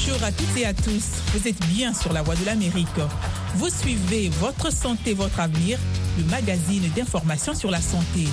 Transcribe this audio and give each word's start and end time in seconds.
Bonjour 0.00 0.22
à 0.22 0.30
toutes 0.30 0.56
et 0.56 0.64
à 0.64 0.72
tous. 0.72 1.06
Vous 1.34 1.48
êtes 1.48 1.60
bien 1.66 1.92
sur 1.92 2.12
la 2.12 2.22
voie 2.22 2.36
de 2.36 2.44
l'Amérique. 2.44 2.86
Vous 3.56 3.68
suivez 3.68 4.28
Votre 4.28 4.72
santé, 4.72 5.12
votre 5.12 5.40
avenir, 5.40 5.76
le 6.16 6.22
magazine 6.24 6.88
d'information 6.94 7.52
sur 7.52 7.68
la 7.68 7.80
santé. 7.80 8.28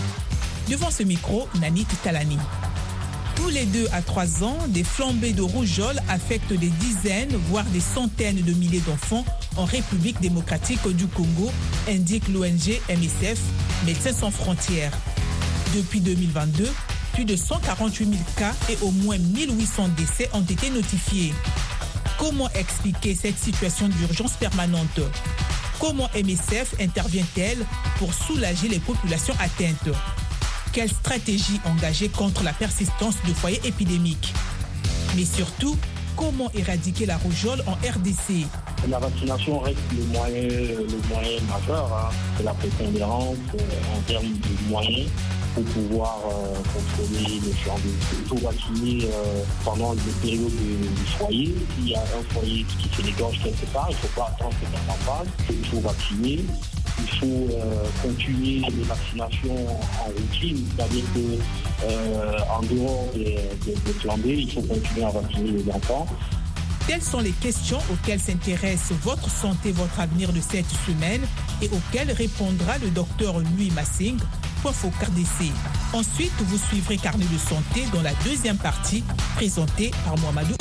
Devant 0.69 0.91
ce 0.91 1.01
micro, 1.01 1.47
Nanit 1.59 1.87
Talani. 2.03 2.37
Tous 3.35 3.49
les 3.49 3.65
deux 3.65 3.87
à 3.93 4.03
trois 4.03 4.43
ans, 4.43 4.59
des 4.67 4.83
flambées 4.83 5.33
de 5.33 5.41
rougeole 5.41 5.99
affectent 6.07 6.53
des 6.53 6.69
dizaines, 6.69 7.35
voire 7.49 7.65
des 7.65 7.79
centaines 7.79 8.43
de 8.43 8.53
milliers 8.53 8.83
d'enfants 8.85 9.25
en 9.57 9.65
République 9.65 10.21
démocratique 10.21 10.87
du 10.89 11.07
Congo, 11.07 11.51
indique 11.89 12.27
l'ONG 12.27 12.79
MSF, 12.89 13.39
Médecins 13.87 14.13
sans 14.13 14.29
frontières. 14.29 14.93
Depuis 15.75 15.99
2022, 15.99 16.69
plus 17.15 17.25
de 17.25 17.37
148 17.37 18.05
000 18.05 18.17
cas 18.35 18.53
et 18.69 18.77
au 18.81 18.91
moins 18.91 19.17
1800 19.17 19.89
décès 19.97 20.29
ont 20.33 20.41
été 20.41 20.69
notifiés. 20.69 21.33
Comment 22.19 22.49
expliquer 22.49 23.15
cette 23.15 23.37
situation 23.37 23.87
d'urgence 23.87 24.33
permanente? 24.33 24.99
Comment 25.79 26.09
MSF 26.13 26.75
intervient-elle 26.81 27.65
pour 27.99 28.13
soulager 28.13 28.67
les 28.67 28.79
populations 28.79 29.33
atteintes? 29.39 29.95
Quelle 30.73 30.89
stratégie 30.89 31.61
engager 31.65 32.09
contre 32.09 32.43
la 32.43 32.51
persistance 32.51 33.15
de 33.25 33.33
foyers 33.33 33.61
épidémiques? 33.63 34.33
Mais 35.15 35.25
surtout, 35.25 35.77
comment 36.17 36.51
éradiquer 36.51 37.05
la 37.05 37.15
rougeole 37.17 37.63
en 37.65 37.73
RDC 37.73 38.45
la 38.89 38.99
vaccination 38.99 39.59
reste 39.59 39.79
le 39.97 40.03
moyen, 40.05 40.43
le 40.43 41.07
moyen 41.09 41.39
majeur 41.49 41.91
hein, 41.91 42.13
de 42.39 42.45
la 42.45 42.53
prépondérance 42.53 43.35
euh, 43.55 43.97
en 43.97 44.01
termes 44.01 44.27
de 44.27 44.69
moyens 44.69 45.09
pour 45.55 45.63
pouvoir 45.63 46.19
euh, 46.27 46.53
contrôler 46.73 47.39
le. 47.39 47.79
Il 48.21 48.27
faut 48.27 48.45
vacciner 48.45 49.05
euh, 49.05 49.41
pendant 49.63 49.93
les 49.93 49.99
périodes 50.21 50.51
du 50.51 51.11
foyer. 51.17 51.55
S'il 51.75 51.89
y 51.89 51.95
a 51.95 52.01
un 52.01 52.33
foyer 52.33 52.65
qui 52.77 52.89
fait 52.89 53.03
les 53.03 53.11
gorges 53.13 53.39
quelque 53.41 53.65
part, 53.73 53.87
il 53.89 53.93
ne 53.93 53.99
faut 53.99 54.19
pas 54.19 54.27
attendre 54.35 54.53
que 54.59 54.65
ça 54.65 54.93
s'en 54.93 55.15
Il 55.49 55.65
faut 55.65 55.79
vacciner. 55.79 56.39
Il 56.97 57.09
faut 57.19 57.49
continuer 58.01 58.61
les 58.69 58.83
vaccinations 58.83 59.67
en 59.99 60.05
routine, 60.05 60.65
c'est-à-dire 60.77 61.03
qu'en 61.81 62.61
dehors 62.61 63.07
des, 63.13 63.37
des 63.65 64.39
il 64.39 64.51
faut 64.51 64.61
continuer 64.61 65.03
à 65.03 65.09
vacciner 65.09 65.51
les 65.51 65.71
enfants. 65.73 66.07
Telles 66.87 67.01
sont 67.01 67.19
les 67.19 67.31
questions 67.31 67.79
auxquelles 67.91 68.19
s'intéresse 68.19 68.91
votre 69.01 69.29
santé, 69.29 69.71
votre 69.71 69.99
avenir 69.99 70.31
de 70.31 70.39
cette 70.39 70.69
semaine 70.85 71.25
et 71.61 71.69
auxquelles 71.69 72.11
répondra 72.11 72.77
le 72.77 72.89
docteur 72.91 73.39
Louis 73.39 73.71
Massing, 73.71 74.19
pour 74.61 74.73
au 74.83 74.89
KDC. 74.89 75.51
Ensuite, 75.93 76.33
vous 76.39 76.57
suivrez 76.57 76.97
Carnet 76.97 77.25
de 77.25 77.37
santé 77.37 77.85
dans 77.93 78.01
la 78.01 78.13
deuxième 78.23 78.57
partie 78.57 79.03
présentée 79.35 79.91
par 80.03 80.17
Mohamedou. 80.17 80.55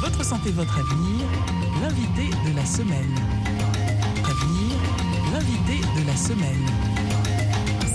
Votre 0.00 0.24
santé, 0.24 0.50
votre 0.50 0.78
avenir, 0.78 1.26
l'invité 1.82 2.30
de 2.50 2.56
la 2.56 2.64
semaine. 2.64 3.14
Avenir, 4.24 4.76
l'invité 5.32 5.80
de 6.00 6.06
la 6.06 6.16
semaine 6.16 6.99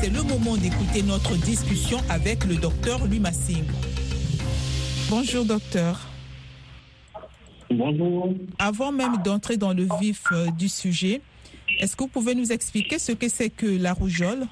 c'est 0.05 0.11
le 0.11 0.21
moment 0.21 0.55
d'écouter 0.55 1.01
notre 1.01 1.35
discussion 1.35 1.97
avec 2.11 2.45
le 2.45 2.55
docteur 2.57 2.99
Louis 3.07 3.19
Massing. 3.19 3.63
Bonjour 5.09 5.45
docteur. 5.45 5.99
Bonjour. 7.71 8.31
Avant 8.59 8.91
même 8.91 9.17
d'entrer 9.23 9.57
dans 9.57 9.73
le 9.73 9.87
vif 9.99 10.25
euh, 10.31 10.51
du 10.59 10.69
sujet, 10.69 11.21
est-ce 11.79 11.95
que 11.95 12.03
vous 12.03 12.09
pouvez 12.09 12.35
nous 12.35 12.51
expliquer 12.51 12.99
ce 12.99 13.13
que 13.13 13.27
c'est 13.27 13.49
que 13.49 13.65
la 13.81 13.93
rougeole? 13.93 14.43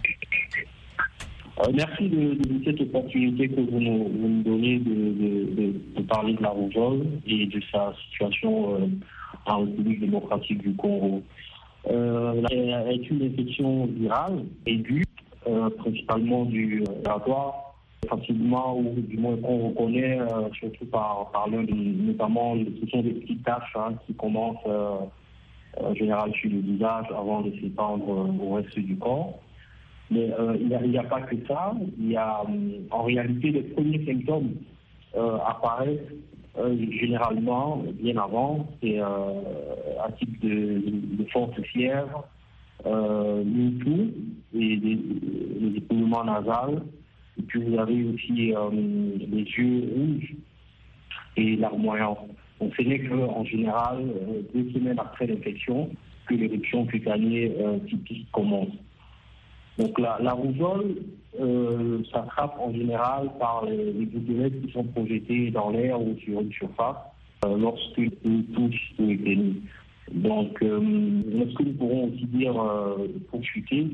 Euh, 1.60 1.72
Merci 1.72 2.10
de, 2.10 2.36
cette 2.66 2.82
opportunité 2.82 3.50
que 3.50 3.62
vous 3.62 3.80
nous, 3.80 4.42
donnez 4.44 4.80
de, 4.80 6.02
parler 6.10 6.34
de 6.34 6.42
la 6.42 6.50
rougeole 6.50 7.06
et 7.28 7.46
de 7.46 7.62
sa 7.72 7.94
situation 8.10 8.76
euh, 8.76 8.88
en 9.46 9.60
République 9.60 10.00
démocratique 10.00 10.64
du 10.64 10.74
Congo. 10.74 11.22
elle 11.86 12.88
est 12.90 13.10
une 13.12 13.22
infection 13.22 13.86
virale 13.86 14.46
aiguë 14.66 15.04
euh, 15.48 15.70
principalement 15.72 16.46
du 16.46 16.80
laboratoire, 16.80 17.74
facilement 18.10 18.78
ou 18.78 18.94
du 18.98 19.18
moins 19.18 19.36
qu'on 19.38 19.70
reconnaît, 19.70 20.20
euh, 20.20 20.50
surtout 20.54 20.86
par, 20.86 21.32
par 21.32 21.50
l'un 21.50 21.64
notamment, 21.64 22.56
ce 22.56 22.88
sont 22.90 23.02
des 23.02 23.12
petites 23.12 23.44
taches 23.44 23.76
hein, 23.76 23.94
qui 24.06 24.14
commencent 24.14 24.66
euh, 24.68 24.96
en 25.82 25.94
général 25.96 26.32
sur 26.34 26.50
le 26.50 26.60
visage 26.60 27.08
avant 27.10 27.42
de 27.42 27.52
s'étendre 27.60 28.08
au 28.42 28.54
reste 28.54 28.78
du 28.80 28.96
corps. 28.98 29.40
Mais 30.12 30.30
il 30.60 30.90
n'y 30.90 30.98
a, 30.98 31.04
pas 31.04 31.22
que 31.22 31.36
ça. 31.48 31.74
Il 31.98 32.12
y 32.12 32.18
a 32.18 32.44
en 32.92 33.04
réalité 33.04 33.52
les 33.52 33.64
premiers 33.64 34.06
symptômes 34.06 34.52
apparaissent 35.16 36.14
généralement 36.92 37.82
bien 37.94 38.16
avant. 38.18 38.68
C'est 38.82 39.00
un 39.00 40.12
type 40.20 40.40
de 40.42 41.26
forte 41.32 41.60
fièvre, 41.64 42.28
euh, 42.86 43.44
tout 43.84 44.12
et 44.54 44.76
les, 44.76 45.78
époulements 45.78 46.24
nasales. 46.24 46.82
Et 47.40 47.44
puis 47.44 47.64
vous 47.64 47.78
avez 47.80 48.04
aussi 48.06 48.54
euh, 48.54 48.70
les 48.72 49.44
yeux 49.44 49.90
rouges 49.96 50.34
et 51.38 51.56
larmoyants. 51.56 52.28
Donc 52.60 52.74
ce 52.78 52.84
n'est 52.84 53.00
qu'en 53.00 53.44
général, 53.44 53.98
euh, 54.00 54.42
deux 54.54 54.72
semaines 54.72 55.00
après 55.00 55.28
l'infection, 55.28 55.90
que 56.28 56.36
l'éruption 56.36 56.86
cutanée 56.86 57.52
euh, 57.60 57.80
typique 57.80 58.32
commence. 58.32 58.70
Donc 59.78 60.00
la, 60.00 60.18
la 60.22 60.34
rougeole 60.34 60.96
euh, 61.40 62.04
s'attrape 62.12 62.58
en 62.60 62.72
général 62.72 63.32
par 63.40 63.66
les, 63.66 64.06
gouttelettes 64.06 64.66
qui 64.66 64.72
sont 64.72 64.84
projetées 64.84 65.52
dans 65.52 65.72
l'air 65.72 66.00
ou 66.00 66.16
sur 66.24 66.42
une 66.42 66.54
surface 66.54 66.98
lorsque 67.46 67.98
une 67.98 68.46
touche 68.54 68.94
est 69.00 69.04
émise. 69.04 69.56
Donc, 70.14 70.62
euh, 70.62 70.80
ce 71.50 71.56
que 71.56 71.64
nous 71.64 71.74
pourrons 71.74 72.06
aussi 72.10 72.26
dire 72.26 72.56
euh, 72.62 73.08
pour 73.32 73.44
chuter, 73.44 73.88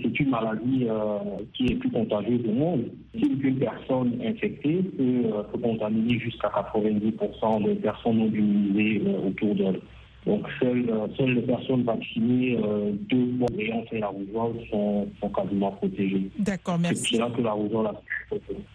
c'est 0.00 0.20
une 0.20 0.30
maladie 0.30 0.86
euh, 0.88 1.18
qui 1.54 1.66
est 1.66 1.74
plus 1.74 1.90
contagieuse 1.90 2.42
au 2.48 2.52
monde? 2.52 2.84
Si 3.12 3.22
une 3.22 3.58
personne 3.58 4.12
infectée 4.24 4.84
peut, 4.96 5.24
peut 5.52 5.58
contaminer 5.58 6.20
jusqu'à 6.20 6.48
90% 6.48 7.64
des 7.64 7.74
personnes 7.74 8.18
non 8.18 8.26
immunisées 8.26 9.02
autour 9.26 9.56
d'elle. 9.56 9.80
Donc, 10.26 10.44
seules, 10.58 10.92
seules, 11.16 11.34
les 11.34 11.42
personnes 11.42 11.84
vaccinées 11.84 12.58
euh, 12.60 12.90
deux 13.08 13.26
mois 13.26 13.48
ayant 13.58 13.84
fait 13.88 14.00
la 14.00 14.08
rougeole 14.08 14.56
sont, 14.68 15.08
sont 15.20 15.28
quasiment 15.28 15.70
protégées. 15.70 16.28
D'accord, 16.40 16.78
merci. 16.80 17.14
C'est 17.14 17.18
là 17.18 17.30
que 17.30 17.40
la 17.40 17.52
rougeole 17.52 17.86
a 17.86 17.94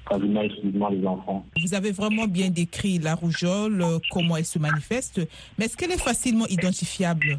quasiment 0.10 0.42
exclusivement 0.44 0.90
les 0.90 1.06
enfants. 1.06 1.46
Vous 1.62 1.74
avez 1.74 1.92
vraiment 1.92 2.26
bien 2.26 2.50
décrit 2.50 3.00
la 3.00 3.16
rougeole, 3.16 3.82
euh, 3.82 4.00
comment 4.12 4.38
elle 4.38 4.46
se 4.46 4.60
manifeste, 4.60 5.28
mais 5.60 5.66
est-ce 5.66 5.76
qu'elle 5.76 5.92
est 5.92 6.02
facilement 6.02 6.48
identifiable? 6.48 7.38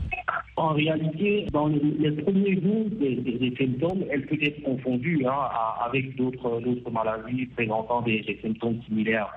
En 0.57 0.75
réalité, 0.75 1.47
dans 1.51 1.69
les, 1.69 2.13
premiers 2.13 2.61
jours 2.61 2.85
des, 3.01 3.17
des, 3.17 3.55
symptômes, 3.57 4.05
elle 4.11 4.27
peut 4.27 4.39
être 4.43 4.63
confondue 4.63 5.25
hein, 5.27 5.49
avec 5.87 6.15
d'autres 6.17 6.61
maladies 6.93 7.47
présentant 7.47 8.03
des, 8.03 8.21
des 8.21 8.39
symptômes 8.43 8.79
similaires, 8.87 9.33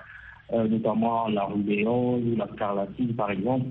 euh, 0.51 0.67
notamment 0.67 1.29
la 1.29 1.45
rubéole 1.45 2.21
ou 2.21 2.35
la 2.35 2.47
scarlatine, 2.49 3.13
par 3.15 3.31
exemple. 3.31 3.67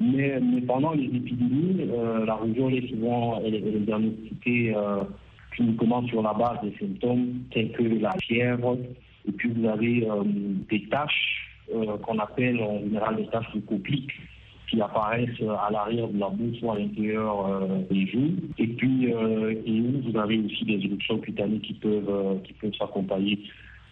Mais, 0.00 0.40
pendant 0.66 0.92
les 0.92 1.04
épidémies, 1.04 1.90
euh, 1.90 2.24
la 2.24 2.34
rougeole 2.34 2.74
est 2.74 2.88
souvent 2.88 3.42
elle, 3.44 3.54
est 3.54 3.80
diagnostiquée 3.80 4.74
euh, 4.74 5.02
sur 6.08 6.22
la 6.22 6.32
base 6.32 6.58
des 6.62 6.74
symptômes 6.80 7.42
tels 7.52 7.70
que 7.72 7.82
la 7.82 8.12
fièvre. 8.22 8.78
Et 9.28 9.32
puis 9.32 9.50
vous 9.50 9.68
avez 9.68 10.08
euh, 10.08 10.22
des 10.70 10.86
taches 10.86 11.50
euh, 11.74 11.98
qu'on 11.98 12.18
appelle 12.18 12.62
en 12.62 12.78
général 12.80 13.16
des 13.16 13.26
taches 13.26 13.52
copiques 13.68 14.12
qui 14.70 14.80
apparaissent 14.80 15.42
à 15.42 15.70
l'arrière 15.70 16.08
de 16.08 16.18
la 16.18 16.30
bouche 16.30 16.56
ou 16.62 16.70
à 16.70 16.78
l'intérieur 16.78 17.60
des 17.90 18.06
joues. 18.06 18.36
Et 18.56 18.68
puis, 18.68 19.06
et 19.06 19.80
vous 19.80 20.16
avez 20.16 20.38
aussi 20.38 20.64
des 20.64 20.74
éruptions 20.74 21.18
cutanées 21.18 21.58
qui 21.58 21.74
peuvent, 21.74 22.40
qui 22.44 22.52
peuvent 22.52 22.72
s'accompagner 22.78 23.40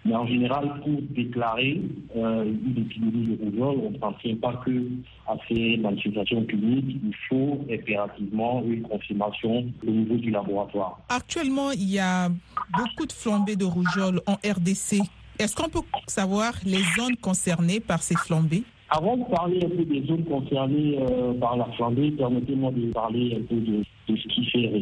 mais 0.05 0.15
en 0.15 0.27
général, 0.27 0.81
pour 0.83 1.01
déclarer 1.11 1.81
euh, 2.17 2.45
une 2.45 2.83
épidémie 2.83 3.37
de 3.37 3.45
rougeole, 3.45 3.91
on 4.03 4.11
ne 4.11 4.15
tient 4.23 4.37
pas 4.37 4.55
que 4.65 4.89
à 5.27 5.37
ces 5.49 5.77
manifestations 5.77 6.45
cliniques. 6.45 6.97
Il 7.05 7.15
faut 7.29 7.61
impérativement 7.71 8.63
une 8.65 8.83
confirmation 8.83 9.67
au 9.87 9.91
niveau 9.91 10.17
du 10.17 10.31
laboratoire. 10.31 10.99
Actuellement, 11.09 11.73
il 11.73 11.91
y 11.91 11.99
a 11.99 12.29
beaucoup 12.77 13.07
de 13.07 13.13
flambées 13.13 13.57
de 13.57 13.65
rougeole 13.65 14.21
en 14.27 14.35
RDC. 14.35 15.03
Est-ce 15.39 15.55
qu'on 15.55 15.69
peut 15.69 15.87
savoir 16.07 16.53
les 16.65 16.83
zones 16.97 17.17
concernées 17.17 17.81
par 17.81 18.03
ces 18.03 18.17
flambées? 18.17 18.65
Avant 18.91 19.19
de 19.19 19.25
parler 19.25 19.63
un 19.63 19.69
peu 19.69 19.85
des 19.85 20.07
zones 20.07 20.25
concernées 20.25 20.99
euh, 20.99 21.35
par 21.35 21.57
la 21.57 21.67
flambée, 21.77 22.11
permettez-moi 22.13 22.71
de 22.71 22.91
parler 22.93 23.37
un 23.39 23.43
peu 23.43 23.61
de, 23.61 23.85
de 24.09 24.17
ce 24.17 24.29
qui 24.29 24.47
fait 24.47 24.73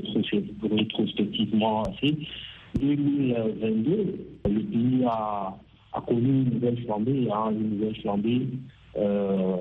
rétrospectivement 0.62 1.82
assez. 1.82 2.16
2022, 2.78 4.26
le 4.44 4.60
pays 4.60 5.04
a, 5.06 5.54
connu 6.06 6.42
une 6.42 6.54
nouvelle 6.54 6.84
flambée, 6.84 7.28
hein, 7.32 7.50
une 7.50 7.78
nouvelle 7.78 7.96
flambée. 7.96 8.46
Euh, 8.98 9.56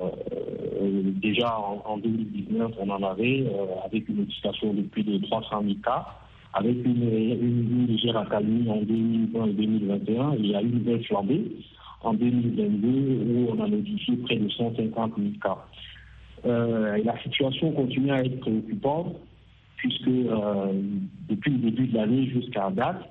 euh, 0.80 1.02
déjà 1.20 1.58
en, 1.58 1.98
2019, 1.98 2.72
on 2.80 2.90
en 2.90 3.02
avait, 3.02 3.42
euh, 3.46 3.66
avec 3.84 4.08
une 4.08 4.28
situation 4.30 4.72
de 4.72 4.82
plus 4.82 5.02
de 5.02 5.18
300 5.18 5.62
000 5.62 5.74
cas 5.84 6.06
avec 6.54 6.76
une, 6.86 7.86
légère 7.86 8.16
accalmie 8.16 8.68
en 8.70 8.80
2020 8.80 9.46
et 9.46 9.52
2021. 9.52 10.34
Il 10.38 10.46
y 10.46 10.54
a 10.54 10.62
une 10.62 10.78
belle 10.78 11.04
flambée 11.04 11.44
en 12.02 12.14
2022 12.14 12.88
où 12.88 13.48
on 13.50 13.62
a 13.62 13.68
notifié 13.68 14.16
près 14.16 14.36
de 14.36 14.48
150 14.48 15.12
000 15.18 15.28
cas. 15.42 15.58
La 16.44 17.22
situation 17.22 17.72
continue 17.72 18.10
à 18.10 18.24
être 18.24 18.40
préoccupante 18.40 19.16
puisque 19.88 20.08
euh, 20.08 20.72
depuis 21.28 21.52
le 21.52 21.58
début 21.58 21.86
de 21.86 21.96
l'année 21.96 22.26
jusqu'à 22.26 22.70
date, 22.70 23.02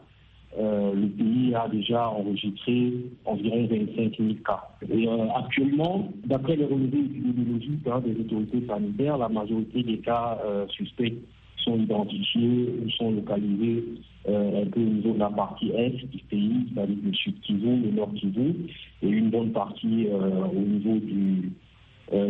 euh, 0.57 0.93
le 0.93 1.07
pays 1.07 1.53
a 1.53 1.67
déjà 1.67 2.09
enregistré 2.09 2.93
environ 3.25 3.67
25 3.67 4.17
000 4.17 4.33
cas. 4.45 4.63
Et 4.89 5.07
actuellement, 5.35 6.09
d'après 6.25 6.55
les 6.55 6.65
relevés 6.65 6.99
épidémiologiques 6.99 7.87
hein, 7.87 8.01
des 8.05 8.19
autorités 8.19 8.65
sanitaires, 8.67 9.17
la 9.17 9.29
majorité 9.29 9.83
des 9.83 9.97
cas 9.99 10.39
suspects 10.69 11.13
sont 11.57 11.77
identifiés 11.77 12.69
ou 12.85 12.89
sont 12.91 13.11
localisés 13.11 13.83
un 14.27 14.65
peu 14.71 14.79
au 14.79 14.83
niveau 14.83 15.13
de 15.13 15.19
la 15.19 15.29
partie 15.29 15.71
est 15.71 16.05
du 16.09 16.23
pays, 16.29 16.67
c'est-à-dire 16.73 16.97
le 17.03 17.13
sud 17.13 17.39
Kivu, 17.41 17.81
le 17.81 17.91
nord 17.91 18.13
Kivu, 18.13 18.53
et 19.01 19.09
une 19.09 19.29
bonne 19.29 19.51
partie 19.51 20.07
au 20.09 20.59
niveau 20.59 20.97
du, 20.99 21.51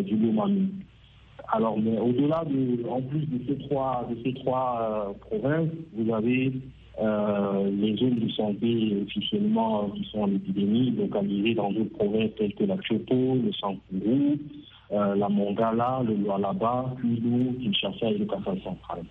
du. 0.03 0.15
Alors, 1.51 1.77
mais 1.79 1.97
au-delà 1.99 2.43
de, 2.45 2.87
en 2.89 3.01
plus 3.01 3.25
de 3.27 3.39
ces 3.47 3.57
trois, 3.67 4.07
de 4.09 4.17
ces 4.23 4.33
trois 4.33 4.79
euh, 5.09 5.13
provinces, 5.27 5.69
vous 5.93 6.13
avez 6.13 6.51
euh, 7.01 7.69
les 7.71 7.95
zones 7.97 8.19
de 8.19 8.29
santé 8.29 8.97
officiellement 9.03 9.89
qui 9.89 10.05
sont 10.11 10.21
en 10.21 10.31
épidémie, 10.31 10.91
localisées 10.91 11.53
dans 11.55 11.71
d'autres 11.71 11.97
provinces 11.97 12.31
telles 12.37 12.55
que 12.55 12.63
la 12.63 12.77
Chopo, 12.81 13.35
le 13.35 13.51
Sankourou, 13.53 14.37
euh, 14.91 15.15
la 15.15 15.29
Mongala, 15.29 16.01
le 16.07 16.15
Lualaba, 16.15 16.93
Kwilu, 16.99 17.57
Kinshasa 17.61 18.11
et 18.11 18.17
le 18.17 18.25
Kassai 18.25 18.61
central 18.63 19.03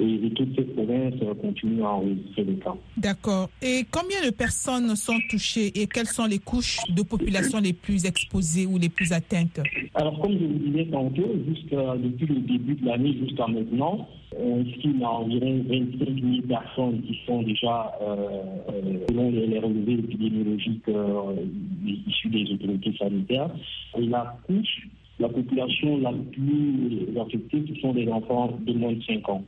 et, 0.00 0.30
toutes 0.30 0.54
ces 0.56 0.62
provinces 0.62 1.14
continuent 1.40 1.82
à 1.82 1.90
enregistrer 1.90 2.44
des 2.44 2.54
cas. 2.56 2.74
D'accord. 2.96 3.50
Et 3.62 3.84
combien 3.90 4.24
de 4.24 4.30
personnes 4.30 4.94
sont 4.96 5.18
touchées 5.28 5.72
et 5.80 5.86
quelles 5.86 6.06
sont 6.06 6.26
les 6.26 6.38
couches 6.38 6.78
de 6.88 7.02
population 7.02 7.60
les 7.60 7.72
plus 7.72 8.04
exposées 8.04 8.66
ou 8.66 8.78
les 8.78 8.88
plus 8.88 9.12
atteintes? 9.12 9.60
Alors, 9.94 10.20
comme 10.20 10.32
je 10.32 10.44
vous 10.44 10.70
disais 10.70 10.86
tantôt, 10.90 11.34
depuis 11.34 12.26
le 12.26 12.40
début 12.40 12.74
de 12.74 12.86
l'année 12.86 13.16
jusqu'à 13.20 13.46
maintenant, 13.46 14.08
on 14.36 14.64
estime 14.64 15.02
à 15.02 15.10
environ 15.10 15.64
25 15.68 15.98
000 15.98 16.42
personnes 16.48 17.02
qui 17.02 17.18
sont 17.26 17.42
déjà, 17.42 17.92
euh, 18.02 18.16
euh, 18.70 19.06
selon 19.08 19.30
les, 19.30 19.58
relevés 19.58 19.94
épidémiologiques 19.94 20.88
euh, 20.88 21.34
issus 22.06 22.28
des 22.28 22.52
autorités 22.52 22.94
sanitaires. 22.98 23.50
Et 23.98 24.06
la 24.06 24.36
couche, 24.46 24.88
la 25.18 25.28
population 25.28 25.98
la 25.98 26.12
plus 26.12 27.18
affectée, 27.18 27.64
ce 27.68 27.80
sont 27.80 27.92
des 27.92 28.08
enfants 28.08 28.56
de 28.60 28.72
moins 28.74 28.92
de 28.92 29.02
5 29.02 29.28
ans 29.28 29.44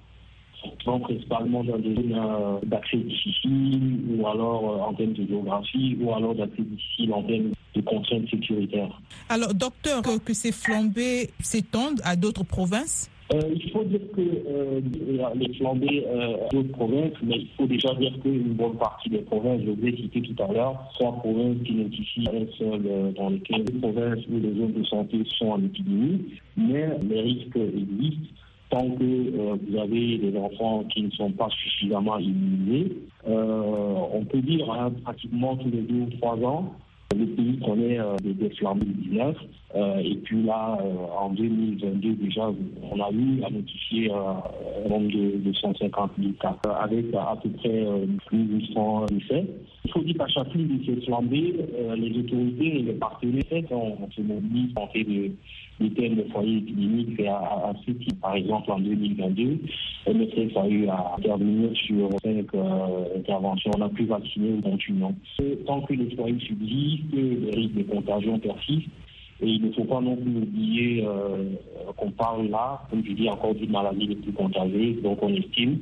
principalement 0.84 1.64
dans 1.64 1.78
des 1.78 1.94
zones 1.94 2.14
euh, 2.14 2.58
d'accès 2.64 2.96
difficiles 2.96 4.00
ou 4.08 4.26
alors 4.26 4.64
euh, 4.64 4.88
en 4.88 4.94
termes 4.94 5.12
de 5.12 5.26
géographie 5.26 5.96
ou 6.00 6.12
alors 6.12 6.34
d'accès 6.34 6.62
difficile 6.62 7.12
en 7.12 7.22
termes 7.22 7.50
de 7.74 7.80
contraintes 7.82 8.28
sécuritaires. 8.30 9.00
Alors, 9.28 9.54
docteur, 9.54 10.02
que, 10.02 10.34
ces 10.34 10.52
flambées 10.52 11.30
s'étendent 11.40 12.00
à 12.04 12.16
d'autres 12.16 12.44
provinces? 12.44 13.10
Euh, 13.32 13.40
il 13.54 13.70
faut 13.70 13.84
dire 13.84 14.00
que 14.16 14.22
les 15.38 15.54
flambées 15.54 16.04
euh, 16.08 16.36
d'autres 16.50 16.72
provinces, 16.72 17.12
mais 17.22 17.36
il 17.36 17.48
faut 17.56 17.66
déjà 17.66 17.94
dire 17.94 18.12
qu'une 18.20 18.54
bonne 18.54 18.76
partie 18.76 19.08
des 19.08 19.18
provinces, 19.18 19.60
je 19.64 19.70
vous 19.70 19.86
ai 19.86 19.96
cité 19.96 20.20
tout 20.22 20.42
à 20.42 20.52
l'heure, 20.52 20.90
trois 20.94 21.16
provinces 21.18 21.62
qui 21.64 21.74
notifient 21.74 22.26
un 22.28 22.58
seul 22.58 23.14
dans 23.14 23.30
lesquelles 23.30 23.64
les 23.66 23.78
provinces 23.78 24.24
où 24.28 24.40
les 24.40 24.52
zones 24.58 24.72
de 24.72 24.84
santé 24.84 25.22
sont 25.38 25.50
en 25.50 25.62
épidémie, 25.62 26.22
mais 26.56 26.88
les 27.08 27.20
risques 27.20 27.56
existent 27.56 28.34
tant 28.70 28.88
que 28.88 29.02
euh, 29.02 29.56
vous 29.68 29.78
avez 29.78 30.18
des 30.18 30.36
enfants 30.38 30.84
qui 30.84 31.02
ne 31.02 31.10
sont 31.10 31.32
pas 31.32 31.48
suffisamment 31.50 32.18
immunisés, 32.18 32.96
euh, 33.28 33.92
on 34.12 34.24
peut 34.24 34.40
dire 34.40 34.70
hein, 34.70 34.92
pratiquement 35.04 35.56
tous 35.56 35.70
les 35.70 35.82
deux 35.82 36.02
ou 36.02 36.10
trois 36.18 36.36
ans, 36.38 36.72
le 37.14 37.26
pays 37.26 37.58
connaît 37.58 37.98
euh, 37.98 38.16
des, 38.22 38.32
des 38.32 38.50
flambées 38.50 38.86
19. 38.86 39.36
Et 39.74 40.16
puis 40.24 40.42
là, 40.42 40.78
en 41.16 41.30
2022 41.30 42.14
déjà, 42.14 42.50
on 42.90 43.00
a 43.00 43.10
eu 43.12 43.42
à 43.44 43.50
notifier 43.50 44.10
un 44.10 44.88
nombre 44.88 45.10
de, 45.10 45.52
150 45.52 46.10
000 46.18 46.32
cas, 46.40 46.56
avec 46.80 47.06
à 47.14 47.36
peu 47.42 47.50
près 47.50 47.86
1800 48.32 49.06
décès. 49.06 49.46
Il 49.84 49.90
faut 49.92 50.02
dire 50.02 50.16
qu'à 50.16 50.28
chacune 50.28 50.78
de 50.78 50.84
ces 50.84 51.00
flambées, 51.06 51.54
les 51.96 52.18
autorités 52.18 52.80
et 52.80 52.82
les 52.82 52.92
partenaires 52.94 53.72
ont 53.72 53.96
se 54.16 54.22
mobilisent 54.22 54.72
en 54.76 54.86
fait 54.88 55.04
de 55.04 55.30
le 55.80 55.90
thème 55.90 56.14
de 56.16 56.24
foyer 56.24 56.58
épidémique 56.58 57.16
fait 57.16 57.28
à, 57.28 57.72
ce 57.86 57.90
type. 57.92 58.20
Par 58.20 58.34
exemple, 58.34 58.70
en 58.70 58.80
2022, 58.80 59.58
MSF 60.08 60.56
a 60.56 60.68
eu 60.68 60.86
à 60.88 61.14
intervenir 61.16 61.70
sur 61.74 62.10
cinq 62.22 62.54
euh, 62.54 63.16
interventions. 63.16 63.70
On 63.78 63.82
a 63.82 63.88
pu 63.88 64.04
vacciner 64.04 64.52
ou 64.52 64.60
continuons. 64.60 65.14
Tant 65.66 65.80
que 65.80 65.94
les 65.94 66.14
foyers 66.14 66.38
subsistent, 66.40 67.04
les 67.12 67.50
risques 67.50 67.74
de 67.74 67.82
contagion 67.84 68.38
persistent. 68.38 68.90
Et 69.42 69.48
il 69.48 69.66
ne 69.66 69.72
faut 69.72 69.84
pas 69.84 70.00
non 70.00 70.16
plus 70.16 70.36
oublier 70.36 71.04
euh, 71.06 71.54
qu'on 71.96 72.10
parle 72.10 72.48
là, 72.48 72.82
comme 72.90 73.04
je 73.04 73.12
dis, 73.12 73.28
encore 73.28 73.54
d'une 73.54 73.70
maladie 73.70 74.06
les 74.06 74.16
plus 74.16 74.32
contagieuse. 74.32 75.02
Donc 75.02 75.22
on 75.22 75.32
estime 75.34 75.78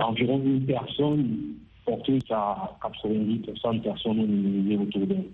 environ 0.00 0.40
une 0.44 0.64
personne 0.64 1.36
porteuse 1.84 2.22
à 2.30 2.76
90% 2.82 3.76
de 3.76 3.80
personnes 3.80 4.18
immunisées 4.20 4.76
autour 4.76 5.06
d'elle. 5.06 5.26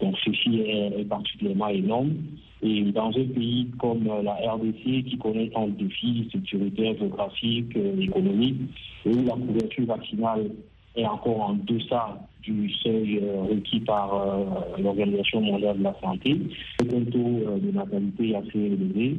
Donc 0.00 0.16
ceci 0.24 0.60
est 0.60 1.08
particulièrement 1.08 1.68
énorme. 1.68 2.14
Et 2.62 2.82
dans 2.92 3.08
un 3.08 3.26
pays 3.26 3.68
comme 3.78 4.04
la 4.22 4.34
RDC, 4.34 5.04
qui 5.04 5.18
connaît 5.18 5.48
tant 5.48 5.68
de 5.68 5.72
défis 5.72 6.28
sécuritaires, 6.32 6.96
géographiques, 6.98 7.76
euh, 7.76 8.00
économiques, 8.00 8.60
où 9.04 9.14
la 9.22 9.34
couverture 9.34 9.86
vaccinale 9.86 10.50
est 10.96 11.06
encore 11.06 11.40
en 11.42 11.54
deçà 11.54 12.18
du 12.44 12.70
seuil 12.82 13.20
euh, 13.22 13.42
requis 13.42 13.80
par 13.80 14.14
euh, 14.14 14.82
l'Organisation 14.82 15.40
mondiale 15.40 15.78
de 15.78 15.84
la 15.84 15.94
santé, 16.00 16.36
le 16.80 17.04
taux 17.06 17.58
de 17.58 17.70
natalité 17.72 18.36
assez 18.36 18.58
élevé. 18.58 19.18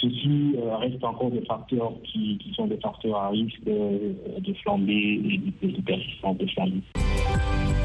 ceci 0.00 0.54
reste 0.80 1.04
encore 1.04 1.30
des 1.30 1.42
facteurs 1.42 1.92
qui, 2.04 2.38
sont 2.54 2.66
des 2.66 2.78
facteurs 2.78 3.16
à 3.16 3.28
risque 3.30 3.64
de 3.64 4.52
flamber 4.62 5.20
et 5.62 5.66
de, 5.66 5.80
persistance 5.82 6.38
de 6.38 6.46
flambée. 6.46 6.82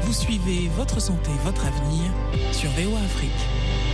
Vous 0.02 0.12
suivez 0.12 0.68
votre 0.76 1.00
santé, 1.00 1.30
votre 1.44 1.66
avenir 1.66 2.12
sur 2.52 2.70
VOA 2.70 3.00
Afrique. 3.00 3.87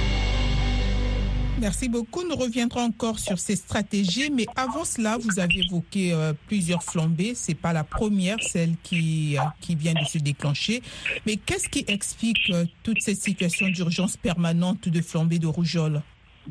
Merci 1.61 1.89
beaucoup. 1.89 2.23
Nous 2.29 2.35
reviendrons 2.35 2.81
encore 2.81 3.21
sur 3.21 3.39
ces 3.39 3.55
stratégies, 3.55 4.29
mais 4.31 4.47
avant 4.57 4.85
cela, 4.85 5.19
vous 5.19 5.39
avez 5.39 5.61
évoqué 5.61 6.13
euh, 6.13 6.33
plusieurs 6.49 6.83
flambées. 6.83 7.33
C'est 7.35 7.57
pas 7.57 7.73
la 7.73 7.85
première, 7.85 8.43
celle 8.43 8.75
qui, 8.83 9.37
euh, 9.39 9.43
qui 9.61 9.77
vient 9.77 9.95
de 9.95 10.05
se 10.05 10.19
déclencher. 10.19 10.83
Mais 11.27 11.37
qu'est-ce 11.37 11.69
qui 11.69 11.85
explique 11.87 12.51
euh, 12.51 12.65
toute 12.83 13.01
cette 13.01 13.19
situation 13.19 13.69
d'urgence 13.69 14.17
permanente 14.17 14.89
de 14.89 15.01
flambée 15.01 15.39
de 15.39 15.47
rougeole? 15.47 16.03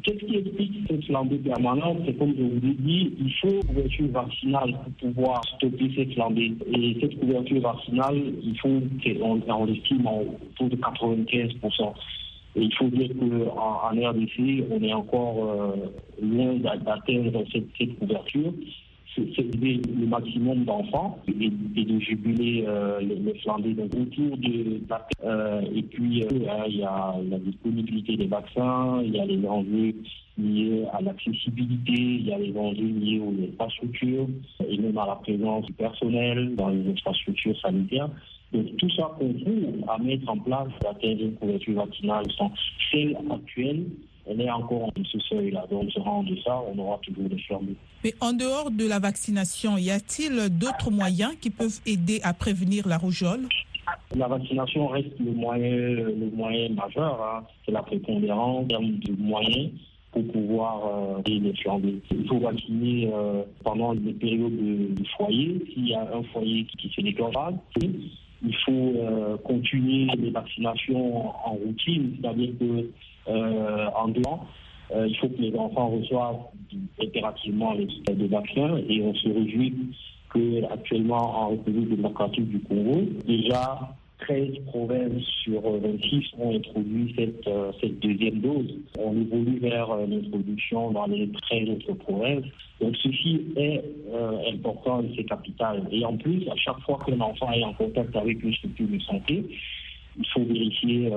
Qu'est-ce 0.01 0.25
qui 0.25 0.37
explique 0.37 0.73
cette 0.89 1.05
flambée 1.05 1.37
permanente? 1.37 1.99
C'est 2.05 2.17
comme 2.17 2.33
je 2.35 2.41
vous 2.41 2.59
l'ai 2.61 2.73
dit, 2.73 3.13
il 3.19 3.33
faut 3.41 3.49
une 3.49 3.63
couverture 3.65 4.07
vaccinale 4.07 4.73
pour 4.99 5.11
pouvoir 5.11 5.43
stopper 5.57 5.91
cette 5.95 6.13
flambée. 6.13 6.53
Et 6.71 6.97
cette 7.01 7.19
couverture 7.19 7.61
vaccinale, 7.61 8.21
il 8.41 8.57
faut 8.57 8.81
qu'on 9.03 9.65
l'estime 9.65 10.07
autour 10.07 10.69
de 10.69 10.77
95%. 10.77 11.93
Et 12.55 12.61
il 12.61 12.75
faut 12.75 12.87
dire 12.87 13.09
qu'en 13.19 13.89
en 13.91 14.09
RDC, 14.09 14.65
on 14.69 14.83
est 14.83 14.93
encore 14.93 15.51
euh, 15.51 15.75
loin 16.21 16.53
d'atteindre 16.55 17.43
cette, 17.51 17.65
cette 17.77 17.97
couverture 17.97 18.53
c'est 19.15 19.55
le 19.55 20.07
maximum 20.07 20.65
d'enfants 20.65 21.19
et, 21.27 21.49
de 21.49 21.99
jubiler 21.99 22.65
euh, 22.67 22.99
les, 22.99 23.15
les, 23.15 23.73
donc 23.73 23.93
autour 23.95 24.37
de 24.37 24.81
la 24.89 25.07
euh, 25.23 25.61
et 25.73 25.83
puis 25.83 26.23
euh, 26.23 26.27
il 26.67 26.77
y 26.77 26.83
a 26.83 27.15
la 27.29 27.39
disponibilité 27.39 28.17
des 28.17 28.27
vaccins, 28.27 29.01
il 29.03 29.15
y 29.15 29.19
a 29.19 29.25
les 29.25 29.45
enjeux 29.47 29.93
liés 30.37 30.83
à 30.93 31.01
l'accessibilité, 31.01 31.93
il 31.93 32.27
y 32.27 32.33
a 32.33 32.37
les 32.39 32.57
enjeux 32.57 32.87
liés 32.87 33.19
aux 33.19 33.33
infrastructures 33.51 34.27
et 34.67 34.77
même 34.77 34.97
à 34.97 35.05
la 35.05 35.15
présence 35.15 35.65
du 35.65 35.73
personnel 35.73 36.55
dans 36.55 36.69
les 36.69 36.89
infrastructures 36.89 37.59
sanitaires. 37.59 38.09
Tout 38.53 38.89
ça 38.91 39.11
concourt 39.17 39.89
à 39.89 39.97
mettre 39.97 40.29
en 40.29 40.37
place 40.37 40.69
la 40.83 41.09
une 41.09 41.33
couverture 41.35 41.75
vaccinale 41.75 42.25
celle 42.91 43.17
actuelle 43.31 43.85
on 44.25 44.39
est 44.39 44.49
encore 44.49 44.83
en 44.85 45.03
ce 45.03 45.19
seuil-là. 45.19 45.65
Donc, 45.69 45.83
on 45.85 45.91
sera 45.91 46.23
de 46.23 46.35
ça, 46.41 46.61
on 46.73 46.77
aura 46.79 46.97
toujours 46.99 47.29
des 47.29 47.37
flambées. 47.39 47.75
Mais 48.03 48.13
en 48.21 48.33
dehors 48.33 48.71
de 48.71 48.87
la 48.87 48.99
vaccination, 48.99 49.77
y 49.77 49.91
a-t-il 49.91 50.49
d'autres 50.49 50.91
moyens 50.91 51.35
qui 51.41 51.49
peuvent 51.49 51.79
aider 51.85 52.21
à 52.23 52.33
prévenir 52.33 52.87
la 52.87 52.97
rougeole? 52.97 53.47
La 54.15 54.27
vaccination 54.27 54.87
reste 54.87 55.19
le 55.19 55.31
moyen, 55.31 55.69
le 55.69 56.31
moyen 56.33 56.69
majeur. 56.69 57.21
Hein. 57.21 57.43
C'est 57.65 57.71
la 57.71 57.83
prépondérance 57.83 58.63
en 58.63 58.65
termes 58.65 58.99
de 58.99 59.11
moyens 59.21 59.71
pour 60.11 60.25
pouvoir 60.27 61.17
euh, 61.17 61.21
les 61.25 61.53
flambées. 61.55 61.99
Il 62.11 62.27
faut 62.27 62.39
vacciner 62.39 63.09
euh, 63.13 63.41
pendant 63.63 63.93
les 63.93 64.13
périodes 64.13 64.55
de, 64.55 65.03
foyer. 65.17 65.59
S'il 65.73 65.89
y 65.89 65.95
a 65.95 66.07
un 66.15 66.23
foyer 66.31 66.65
qui, 66.65 66.77
qui 66.77 66.93
se 66.95 67.01
déclenche, 67.01 67.35
il 68.43 68.55
faut 68.65 68.71
euh, 68.71 69.37
continuer 69.37 70.07
les 70.17 70.31
vaccinations 70.31 71.29
en 71.47 71.53
routine, 71.53 72.17
c'est-à-dire 72.21 72.51
que 72.59 72.89
euh, 73.29 73.87
en 73.95 74.09
dehors, 74.09 74.45
il 74.95 75.15
faut 75.17 75.29
que 75.29 75.41
les 75.41 75.55
enfants 75.57 75.89
reçoivent 75.89 76.39
impérativement 77.01 77.73
les, 77.73 77.87
les 78.13 78.27
vaccins 78.27 78.77
et 78.87 79.01
on 79.01 79.15
se 79.15 79.27
réjouit 79.27 79.73
que 80.29 80.63
actuellement 80.71 81.45
en 81.45 81.49
République 81.49 81.89
démocratique 81.95 82.47
du 82.49 82.59
Congo, 82.59 83.01
déjà 83.25 83.95
13 84.19 84.59
provinces 84.67 85.23
sur 85.43 85.61
26 85.61 86.25
ont 86.37 86.55
introduit 86.55 87.13
cette, 87.17 87.47
euh, 87.47 87.71
cette 87.81 87.99
deuxième 87.99 88.39
dose. 88.39 88.79
On 88.97 89.19
évolue 89.19 89.59
vers 89.59 89.89
euh, 89.91 90.05
l'introduction 90.07 90.91
dans 90.91 91.07
les 91.07 91.29
13 91.29 91.69
autres 91.69 91.93
provinces. 91.93 92.45
Donc 92.79 92.95
ceci 93.01 93.41
est 93.57 93.83
euh, 94.11 94.51
important 94.53 95.01
et 95.03 95.13
c'est 95.15 95.25
capital. 95.25 95.87
Et 95.91 96.05
en 96.05 96.15
plus, 96.17 96.47
à 96.49 96.55
chaque 96.55 96.79
fois 96.81 96.99
qu'un 97.05 97.19
enfant 97.19 97.51
est 97.51 97.63
en 97.63 97.73
contact 97.73 98.15
avec 98.15 98.41
une 98.43 98.53
structure 98.53 98.87
de 98.87 98.99
santé, 98.99 99.43
il 100.15 100.27
faut 100.27 100.43
vérifier 100.43 101.09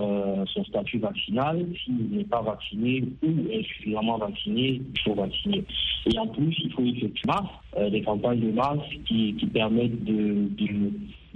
son 0.55 0.65
statut 0.65 0.99
vaccinal. 0.99 1.67
S'il 1.85 2.17
n'est 2.17 2.25
pas 2.25 2.41
vacciné 2.41 3.05
ou 3.23 3.29
insuffisamment 3.53 4.17
vacciné, 4.17 4.81
il 4.95 5.00
faut 5.05 5.12
vacciner. 5.12 5.62
Et 6.11 6.19
en 6.19 6.26
plus, 6.26 6.57
il 6.65 6.73
faut 6.73 7.91
des 7.91 8.00
campagnes 8.00 8.41
de 8.41 8.53
masse 8.53 8.88
qui, 9.07 9.35
permettent 9.53 10.03
de 10.03 10.49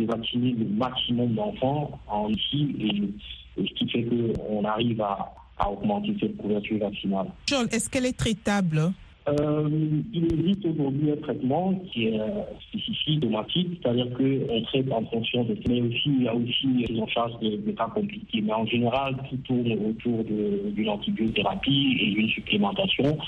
de 0.00 0.06
vacciner 0.06 0.52
le 0.52 0.64
maximum 0.66 1.34
d'enfants 1.34 1.98
en 2.08 2.28
ici 2.28 2.74
et, 2.80 3.64
ce 3.64 3.74
qui 3.74 3.88
fait 3.88 4.04
qu'on 4.04 4.64
arrive 4.64 5.00
à, 5.02 5.32
augmenter 5.70 6.16
cette 6.18 6.38
couverture 6.38 6.78
vaccinale. 6.78 7.26
Joel, 7.46 7.66
est-ce 7.70 7.90
qu'elle 7.90 8.06
est 8.06 8.16
traitable? 8.16 8.92
Euh, 9.28 9.68
il 10.14 10.24
existe 10.32 10.64
aujourd'hui 10.64 11.12
un 11.12 11.16
traitement 11.16 11.74
qui 11.92 12.06
est 12.06 12.18
euh, 12.18 12.40
spécifique, 12.68 13.20
domatique, 13.20 13.78
c'est-à-dire 13.82 14.06
qu'on 14.16 14.62
traite 14.62 14.90
en 14.90 15.04
fonction 15.04 15.44
de 15.44 15.54
mais 15.68 15.82
aussi 15.82 16.06
il 16.06 16.22
y 16.22 16.28
a 16.28 16.34
aussi 16.34 16.66
une 16.88 17.06
charge 17.08 17.38
de, 17.40 17.56
de, 17.56 17.72
cas 17.72 17.88
compliqués. 17.94 18.40
Mais 18.40 18.54
en 18.54 18.64
général, 18.64 19.16
tout 19.28 19.36
tourne 19.46 19.72
autour 19.86 20.24
d'une 20.24 20.88
antibiothérapie 20.88 21.98
et 22.00 22.10
d'une 22.12 22.28
supplémentation 22.30 23.18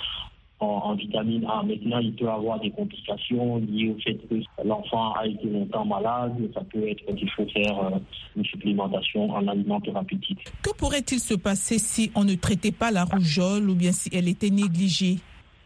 en, 0.63 0.95
vitamine 0.95 1.45
A. 1.47 1.63
Maintenant, 1.63 1.99
il 1.99 2.15
peut 2.15 2.29
avoir 2.29 2.61
des 2.61 2.71
complications 2.71 3.57
liées 3.59 3.95
au 3.97 4.01
fait 4.01 4.15
que 4.29 4.35
l'enfant 4.65 5.13
a 5.13 5.27
été 5.27 5.49
longtemps 5.49 5.85
malade. 5.85 6.33
Ça 6.55 6.63
peut 6.73 6.89
être 6.89 7.05
qu'il 7.15 7.31
faut 7.31 7.47
faire 7.47 7.79
euh, 7.79 7.99
une 8.37 8.45
supplémentation 8.45 9.31
en 9.31 9.47
aliments 9.49 9.81
thérapeutiques. 9.81 10.45
Que 10.63 10.71
pourrait-il 10.77 11.19
se 11.19 11.35
passer 11.35 11.79
si 11.79 12.11
on 12.15 12.25
ne 12.25 12.35
traitait 12.35 12.73
pas 12.73 12.91
la 12.91 13.05
rougeole 13.05 13.69
ou 13.69 13.75
bien 13.75 13.93
si 13.93 14.11
elle 14.13 14.29
était 14.29 14.51
négligée? 14.51 15.17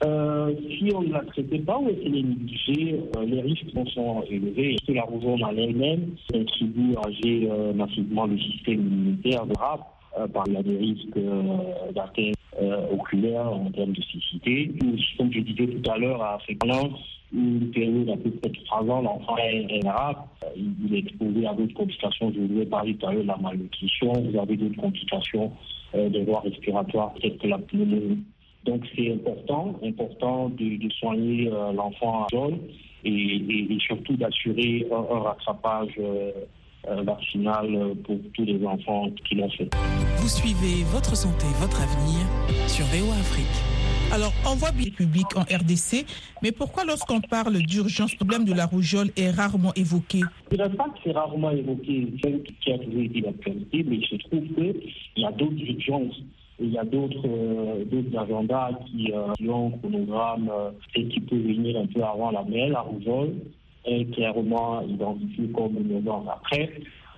Euh, 0.05 0.53
si 0.79 0.91
on 0.95 1.03
ne 1.03 1.13
la 1.13 1.21
traitait 1.21 1.59
pas 1.59 1.79
ou 1.79 1.89
elle 1.89 2.17
est 2.17 2.23
négligée, 2.23 3.01
euh, 3.17 3.25
les 3.25 3.41
risques 3.41 3.67
sont 3.95 4.23
élevés. 4.31 4.77
Que 4.87 4.93
la 4.93 5.03
rougeole 5.03 5.43
en 5.45 5.57
elle-même 5.57 6.11
contribue 6.33 6.95
à 6.97 7.09
agir 7.09 7.53
massivement 7.75 8.27
le 8.27 8.39
système 8.39 8.81
immunitaire 8.81 9.45
rap 9.59 9.81
par 10.33 10.47
la 10.47 10.63
des 10.63 10.77
risques 10.79 11.19
d'atteindre 11.95 12.37
euh, 12.61 12.87
oculaire 12.93 13.47
en 13.53 13.71
termes 13.71 13.93
de 13.93 14.03
cécité. 14.03 14.73
Comme 15.19 15.33
je 15.33 15.41
disais 15.41 15.67
tout 15.67 15.91
à 15.91 15.99
l'heure, 15.99 16.23
à 16.23 16.39
fréquence, 16.41 16.99
une 17.33 17.71
période 17.71 18.09
à 18.11 18.17
peu 18.17 18.31
près 18.31 18.51
de 18.51 18.65
3 18.65 18.83
ans, 18.85 19.03
l'enfant 19.03 19.37
est, 19.39 19.85
arabe, 19.87 20.19
il 20.57 20.95
est 20.95 20.99
exposé 21.01 21.47
à 21.47 21.55
d'autres 21.55 21.75
complications. 21.75 22.33
Je 22.35 22.41
vous 22.41 22.61
ai 22.61 22.67
parlé 22.67 22.95
tout 22.95 23.07
à 23.07 23.15
de 23.15 23.23
la 23.23 23.37
malnutrition, 23.37 24.13
vous 24.13 24.39
avez 24.39 24.57
d'autres 24.57 24.81
complications 24.81 25.53
euh, 25.95 26.09
des 26.09 26.25
voies 26.25 26.41
respiratoires, 26.41 27.13
peut-être 27.15 27.39
que 27.39 27.49
la 27.49 27.59
pneumonie. 27.59 28.23
Donc 28.65 28.83
c'est 28.97 29.13
important, 29.13 29.79
important 29.85 30.49
de, 30.49 30.77
de 30.77 30.91
soigner 30.91 31.49
euh, 31.53 31.73
l'enfant 31.73 32.27
jaune 32.33 32.59
et, 33.05 33.11
et, 33.11 33.73
et, 33.73 33.79
surtout 33.79 34.17
d'assurer 34.17 34.87
un, 34.91 35.17
un 35.17 35.21
rattrapage 35.21 35.95
euh, 35.99 36.33
euh, 36.37 36.45
vaccinale 37.05 37.95
pour 38.05 38.19
tous 38.35 38.45
les 38.45 38.65
enfants 38.65 39.11
qui 39.29 39.35
l'ont 39.37 39.51
fait. 39.51 39.69
Vous 40.17 40.29
suivez 40.29 40.85
votre 40.85 41.17
santé, 41.17 41.47
votre 41.61 41.81
avenir 41.83 42.21
sur 42.69 42.85
VOA 42.87 43.15
Afrique. 43.15 43.77
Alors, 44.13 44.33
on 44.47 44.55
voit 44.55 44.71
bien 44.71 44.91
public 44.91 45.27
en 45.37 45.41
RDC, 45.43 46.07
mais 46.43 46.53
pourquoi 46.53 46.85
lorsqu'on 46.85 47.21
parle 47.21 47.55
d'urgence, 47.55 48.13
le 48.13 48.17
problème 48.19 48.45
de 48.45 48.55
la 48.55 48.67
rougeole 48.67 49.09
est 49.17 49.31
rarement 49.31 49.73
évoqué? 49.75 50.21
Je 50.21 50.57
ne 50.57 50.57
dirais 50.57 50.77
pas 50.77 50.85
que 50.85 50.99
c'est 51.05 51.11
rarement 51.11 51.51
évoqué, 51.51 52.13
c'est 52.23 52.43
qui 52.61 52.73
a 52.73 52.79
toujours 52.79 53.03
été 53.03 53.21
l'actualité, 53.21 53.85
mais 53.85 53.97
il 53.97 54.07
se 54.07 54.17
trouve 54.29 54.45
qu'il 54.55 54.93
y 55.23 55.25
a 55.25 55.33
d'autres 55.33 55.61
urgences. 55.61 56.23
Il 56.61 56.73
y 56.73 56.79
a 56.79 56.85
d'autres 56.85 57.27
euh, 57.27 57.85
d'autres 57.85 58.17
agendas 58.17 58.71
qui, 58.87 59.13
euh, 59.13 59.33
qui 59.37 59.49
ont 59.51 59.67
un 59.67 59.79
chronogramme 59.79 60.51
euh, 60.51 60.71
qui 60.95 61.21
peut 61.21 61.37
venir 61.37 61.79
un 61.79 61.87
peu 61.87 62.03
avant 62.03 62.31
la 62.31 62.45
mer, 62.45 62.69
la 62.71 62.81
rougeole 62.81 63.35
est 63.87 64.13
clairement 64.13 64.83
identifiée 64.83 65.49
comme 65.49 65.77
une 65.77 65.93
urgence. 65.93 66.27
Après, 66.31 66.71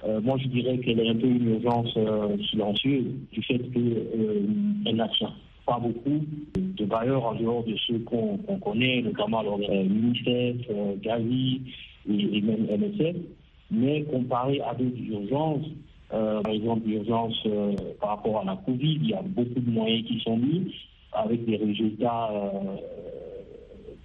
euh, 0.05 0.21
moi, 0.21 0.37
je 0.39 0.47
dirais 0.49 0.79
qu'elle 0.79 1.01
est 1.01 1.09
un 1.09 1.15
peu 1.15 1.27
une 1.27 1.55
urgence 1.55 1.93
euh, 1.97 2.37
silencieuse 2.51 3.07
du 3.33 3.43
fait 3.43 3.59
qu'elle 3.59 4.07
euh, 4.17 4.93
n'attire 4.93 5.33
pas 5.67 5.79
beaucoup 5.79 6.25
de 6.57 6.85
bailleurs 6.85 7.25
en 7.25 7.35
dehors 7.35 7.65
de 7.65 7.77
ceux 7.87 7.99
qu'on 8.01 8.39
qu 8.39 8.59
connaît, 8.61 9.03
notamment 9.03 9.43
l'UNICEF, 9.43 10.57
Gavi 11.03 11.61
et, 12.09 12.39
et, 12.39 12.41
même 12.41 12.67
MSF. 12.71 13.17
Mais 13.71 14.03
comparé 14.05 14.61
à 14.63 14.75
d'autres 14.75 15.03
urgences, 15.11 15.67
par 16.09 16.51
exemple 16.51 16.89
l'urgence 16.89 17.47
par 18.01 18.11
rapport 18.11 18.41
à 18.41 18.45
la 18.45 18.57
Covid, 18.65 18.99
il 19.03 19.11
y 19.11 19.13
a 19.13 19.21
beaucoup 19.21 19.61
de 19.61 19.71
moyens 19.71 20.07
qui 20.07 20.19
sont 20.21 20.39
mis 20.39 20.75
avec 21.13 21.45
des 21.45 21.57
résultats 21.57 22.31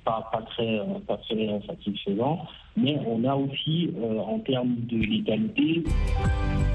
pas, 0.04 0.30
pas, 0.32 0.42
très, 0.42 0.80
pas 1.08 1.18
très 1.18 1.62
satisfaisant. 1.68 2.46
Mais 2.76 2.98
on 3.08 3.24
a 3.24 3.36
aussi, 3.36 3.92
euh, 3.98 4.20
en 4.20 4.40
termes 4.40 4.76
de 4.90 4.98
létalité. 4.98 5.84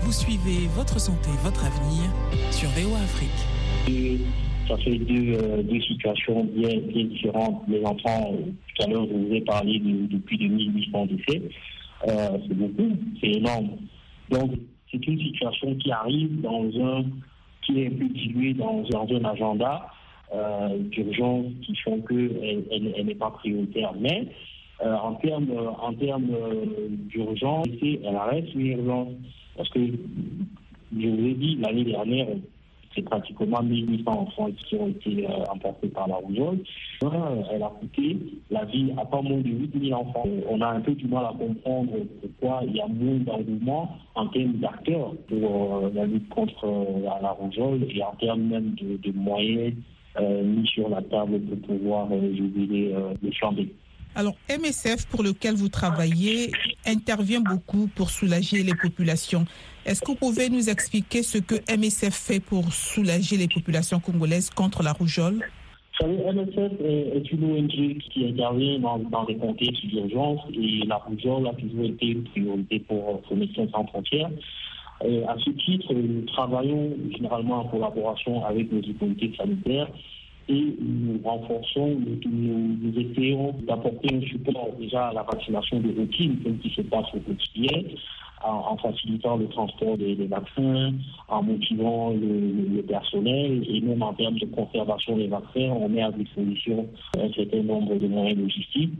Vous 0.00 0.12
suivez 0.12 0.66
votre 0.68 0.98
santé, 1.00 1.30
votre 1.42 1.64
avenir 1.64 2.04
sur 2.50 2.68
VOA 2.70 2.98
Afrique. 2.98 3.28
Et 3.88 4.18
ça 4.68 4.76
fait 4.78 4.98
deux, 4.98 5.34
euh, 5.34 5.62
deux 5.62 5.80
situations 5.80 6.44
bien, 6.44 6.78
bien, 6.88 7.04
différentes. 7.04 7.62
Les 7.68 7.84
enfants, 7.84 8.32
tout 8.76 8.82
à 8.84 8.86
l'heure, 8.86 9.06
je 9.10 9.14
vous 9.14 9.34
ai 9.34 9.40
parlé 9.40 9.78
de, 9.78 10.06
de 10.06 10.18
plus 10.18 10.36
de 10.36 10.46
1800 10.46 11.06
décès. 11.06 11.42
Euh, 12.06 12.38
c'est 12.46 12.54
beaucoup, 12.54 12.96
c'est 13.20 13.32
énorme. 13.32 13.70
Donc, 14.30 14.52
c'est 14.90 15.04
une 15.06 15.18
situation 15.18 15.74
qui 15.76 15.90
arrive 15.90 16.40
dans 16.40 16.64
un, 16.80 17.04
qui 17.62 17.80
est 17.80 17.86
un 17.88 17.98
peu 17.98 18.08
diluée 18.08 18.54
dans, 18.54 18.82
dans 18.82 19.06
un 19.10 19.24
agenda 19.24 19.86
euh, 19.86 19.97
d'urgence 20.90 21.46
qui 21.62 21.74
font 21.76 22.00
qu'elle 22.02 22.64
elle, 22.70 23.06
n'est 23.06 23.14
pas 23.14 23.30
prioritaire. 23.30 23.92
Mais 23.98 24.26
euh, 24.84 24.94
en 24.94 25.14
termes 25.14 25.50
en 25.80 25.92
termes 25.94 26.30
d'urgence, 27.08 27.66
elle 27.82 28.16
reste 28.30 28.54
une 28.54 28.66
urgence. 28.66 29.08
Parce 29.56 29.68
que, 29.70 29.80
je 29.80 31.08
vous 31.08 31.26
ai 31.26 31.34
dit, 31.34 31.56
l'année 31.56 31.84
dernière, 31.84 32.28
c'est 32.94 33.02
pratiquement 33.02 33.62
1800 33.62 34.10
enfants 34.10 34.48
qui 34.66 34.76
ont 34.76 34.88
été 34.88 35.26
euh, 35.26 35.44
emportés 35.52 35.88
par 35.88 36.08
la 36.08 36.16
rougeole. 36.16 36.58
Elle 37.02 37.62
a 37.62 37.72
coûté 37.80 38.18
la 38.50 38.64
vie 38.64 38.92
à 38.96 39.04
pas 39.04 39.20
moins 39.22 39.38
de 39.38 39.48
8000 39.48 39.94
enfants. 39.94 40.24
On 40.48 40.60
a 40.60 40.68
un 40.68 40.80
peu 40.80 40.92
du 40.92 41.06
mal 41.06 41.24
à 41.26 41.32
comprendre 41.38 41.92
pourquoi 42.20 42.62
il 42.66 42.76
y 42.76 42.80
a 42.80 42.86
moins 42.86 43.18
d'engouement 43.18 43.98
en 44.14 44.26
termes 44.28 44.54
d'acteurs 44.54 45.14
pour 45.28 45.76
euh, 45.76 45.90
la 45.94 46.06
lutte 46.06 46.28
contre 46.28 46.64
euh, 46.64 47.02
la 47.22 47.30
rougeole 47.30 47.86
et 47.90 48.02
en 48.02 48.14
termes 48.16 48.42
même 48.42 48.74
de, 48.74 49.12
moyens 49.12 49.74
euh, 49.74 49.97
mis 50.20 50.66
sur 50.66 50.88
la 50.88 51.02
table 51.02 51.40
pour 51.40 51.58
pouvoir 51.58 52.08
euh, 52.12 52.34
jubiler 52.34 52.92
euh, 52.94 53.14
les 53.22 53.32
chambés. 53.32 53.72
Alors, 54.14 54.34
MSF, 54.48 55.06
pour 55.06 55.22
lequel 55.22 55.54
vous 55.54 55.68
travaillez, 55.68 56.50
intervient 56.86 57.40
beaucoup 57.40 57.88
pour 57.94 58.10
soulager 58.10 58.62
les 58.62 58.74
populations. 58.74 59.44
Est-ce 59.86 60.00
que 60.00 60.08
vous 60.08 60.16
pouvez 60.16 60.48
nous 60.48 60.68
expliquer 60.68 61.22
ce 61.22 61.38
que 61.38 61.54
MSF 61.72 62.14
fait 62.14 62.40
pour 62.40 62.72
soulager 62.72 63.36
les 63.36 63.48
populations 63.48 64.00
congolaises 64.00 64.50
contre 64.50 64.82
la 64.82 64.92
rougeole? 64.92 65.44
Vous 66.00 66.06
savez, 66.06 66.16
MSF 66.32 66.72
est 66.80 67.32
une 67.32 67.44
ONG 67.44 67.98
qui 67.98 68.26
intervient 68.28 68.78
dans, 68.78 68.98
dans 68.98 69.24
des 69.24 69.36
contextes 69.36 69.84
d'urgence 69.86 70.40
et 70.52 70.84
la 70.86 70.96
rougeole 70.96 71.46
a 71.48 71.52
toujours 71.54 71.84
été 71.84 72.06
une 72.06 72.24
priorité 72.24 72.78
pour, 72.80 73.20
pour 73.22 73.36
Médecins 73.36 73.66
sans 73.72 73.84
frontières. 73.86 74.30
Et 75.04 75.24
à 75.24 75.36
ce 75.38 75.50
titre, 75.50 75.94
nous 75.94 76.22
travaillons 76.26 76.90
généralement 77.16 77.60
en 77.60 77.64
collaboration 77.64 78.44
avec 78.44 78.72
nos 78.72 78.80
autorités 78.80 79.32
sanitaires 79.36 79.88
et 80.48 80.76
nous 80.80 81.20
renforçons, 81.22 81.98
nous, 82.24 82.92
essayons 82.98 83.54
d'apporter 83.66 84.14
un 84.14 84.20
support 84.22 84.70
déjà 84.78 85.08
à 85.08 85.12
la 85.12 85.22
vaccination 85.22 85.78
de 85.80 85.92
routine, 85.94 86.38
comme 86.42 86.58
qui 86.58 86.70
se 86.70 86.80
passe 86.82 87.06
au 87.14 87.20
quotidien, 87.20 87.82
en, 88.42 88.76
facilitant 88.78 89.36
le 89.36 89.48
transport 89.48 89.98
des, 89.98 90.14
des, 90.14 90.26
vaccins, 90.26 90.92
en 91.28 91.42
motivant 91.42 92.10
le, 92.10 92.76
le, 92.76 92.82
personnel 92.82 93.64
et 93.68 93.80
même 93.80 94.02
en 94.02 94.14
termes 94.14 94.38
de 94.38 94.46
conservation 94.46 95.16
des 95.16 95.26
vaccins, 95.26 95.70
on 95.70 95.88
met 95.88 96.02
à 96.02 96.12
disposition 96.12 96.88
un 97.18 97.32
certain 97.32 97.62
nombre 97.62 97.96
de 97.96 98.06
moyens 98.06 98.38
logistiques. 98.38 98.94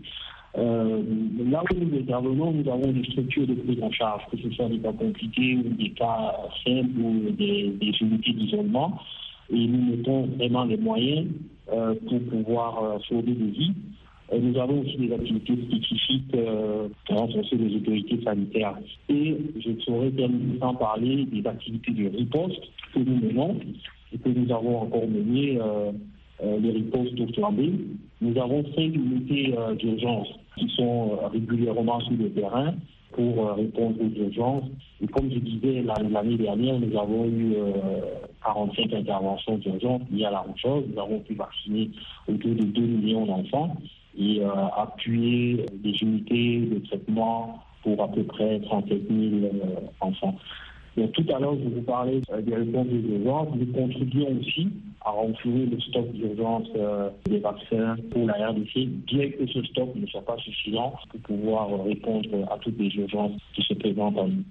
Euh, 0.57 1.03
là 1.51 1.63
où 1.71 1.75
nous 1.75 1.99
intervenons, 1.99 2.53
nous 2.53 2.71
avons 2.71 2.91
des 2.91 3.05
structures 3.05 3.47
de 3.47 3.55
prise 3.55 3.83
en 3.83 3.91
charge, 3.93 4.23
que 4.31 4.39
ce 4.39 4.51
soit 4.51 4.69
des 4.69 4.79
cas 4.79 4.93
compliqués 4.93 5.57
ou 5.57 5.75
des 5.75 5.91
cas 5.91 6.35
simples 6.65 6.99
ou 6.99 7.31
des, 7.31 7.69
des 7.79 7.93
unités 8.01 8.33
d'isolement 8.33 8.99
et 9.51 9.67
nous 9.67 9.97
mettons 9.97 10.27
vraiment 10.37 10.65
les 10.65 10.77
moyens 10.77 11.27
euh, 11.73 11.95
pour 12.09 12.21
pouvoir 12.23 12.83
euh, 12.83 12.99
sauver 13.09 13.33
des 13.33 13.51
vies. 13.51 13.73
Et 14.31 14.39
nous 14.39 14.59
avons 14.59 14.83
aussi 14.83 14.97
des 14.99 15.13
activités 15.13 15.57
spécifiques 15.57 16.35
euh, 16.35 16.89
pour 17.07 17.19
renforcer 17.19 17.57
les 17.57 17.77
autorités 17.77 18.23
sanitaires. 18.23 18.77
Et 19.09 19.37
je 19.59 19.81
saurais 19.83 20.11
terminer 20.11 20.59
sans 20.61 20.75
parler 20.75 21.25
des 21.25 21.47
activités 21.47 21.93
de 21.93 22.15
riposte 22.15 22.61
que 22.93 22.99
nous 22.99 23.17
menons 23.27 23.57
et 24.13 24.19
que 24.19 24.29
nous 24.29 24.53
avons 24.53 24.83
encore 24.83 25.09
menées 25.09 25.59
les 26.43 26.71
ripostes 26.71 27.35
flambées. 27.35 27.75
Nous 28.21 28.41
avons 28.41 28.65
cinq 28.75 28.95
unités 28.95 29.55
d'urgence 29.79 30.29
qui 30.57 30.69
sont 30.77 31.19
régulièrement 31.33 32.01
sur 32.01 32.17
le 32.17 32.31
terrain 32.31 32.75
pour 33.13 33.55
répondre 33.55 33.97
aux 34.01 34.21
urgences. 34.21 34.65
Et 35.01 35.07
comme 35.07 35.31
je 35.31 35.39
disais, 35.39 35.83
l'année 35.83 36.37
dernière, 36.37 36.79
nous 36.79 36.99
avons 36.99 37.27
eu 37.27 37.55
45 38.45 38.93
interventions 38.93 39.59
d'urgence 39.59 40.03
liées 40.11 40.27
à 40.27 40.31
la 40.31 40.41
rougeole. 40.41 40.85
Nous 40.93 41.01
avons 41.01 41.21
pu 41.21 41.35
vacciner 41.35 41.91
autour 42.29 42.55
de 42.55 42.65
2 42.65 42.81
millions 42.81 43.27
d'enfants 43.27 43.77
et 44.19 44.43
appuyer 44.77 45.65
des 45.73 45.95
unités 46.03 46.61
de 46.61 46.79
traitement 46.87 47.63
pour 47.83 48.03
à 48.03 48.09
peu 48.09 48.25
près 48.25 48.61
37 48.61 49.03
000 49.09 49.53
enfants 50.01 50.35
tout 51.07 51.25
à 51.35 51.39
l'heure, 51.39 51.57
je 51.63 51.69
vous 51.69 51.83
parlais 51.83 52.21
euh, 52.31 52.41
des 52.41 52.55
réponses 52.55 52.87
d'urgence. 52.89 53.49
Nous 53.57 53.73
contribuons 53.73 54.39
aussi 54.41 54.69
à 55.05 55.11
renflouer 55.11 55.67
le 55.67 55.81
stock 55.81 56.11
d'urgence 56.13 56.67
euh, 56.77 57.11
des 57.27 57.39
vaccins 57.39 57.97
pour 58.11 58.27
la 58.27 58.49
RDC, 58.49 58.87
bien 59.07 59.31
que 59.31 59.47
ce 59.47 59.63
stock 59.65 59.95
ne 59.95 60.07
soit 60.07 60.25
pas 60.25 60.37
suffisant 60.39 60.95
pour 61.11 61.21
pouvoir 61.21 61.69
répondre 61.85 62.29
à 62.51 62.59
toutes 62.59 62.79
les 62.79 62.95
urgences 62.97 63.41
qui 63.55 63.63
se 63.63 63.75
présentent 63.75 64.19
à 64.19 64.27
nous. 64.27 64.45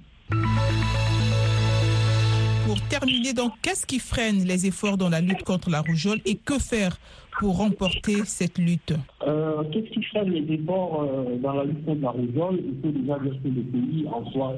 Pour 2.65 2.81
terminer, 2.89 3.33
donc, 3.33 3.53
qu'est-ce 3.61 3.85
qui 3.85 3.99
freine 3.99 4.43
les 4.43 4.65
efforts 4.65 4.97
dans 4.97 5.09
la 5.09 5.21
lutte 5.21 5.43
contre 5.43 5.69
la 5.69 5.81
rougeole 5.81 6.19
et 6.25 6.35
que 6.35 6.59
faire 6.59 6.97
pour 7.39 7.57
remporter 7.57 8.25
cette 8.25 8.57
lutte 8.57 8.93
euh, 9.25 9.63
Qu'est-ce 9.71 9.89
qui 9.91 10.03
freine 10.03 10.31
les 10.31 10.53
efforts 10.53 11.03
euh, 11.03 11.35
dans 11.37 11.53
la 11.53 11.65
lutte 11.65 11.85
contre 11.85 12.01
la 12.01 12.09
rougeole? 12.09 12.59
Il 12.65 12.81
faut 12.81 12.97
déjà 12.97 13.19
dire 13.19 13.33
que 13.43 13.47
le 13.47 13.61
pays 13.61 14.07
en 14.11 14.25
soi, 14.31 14.55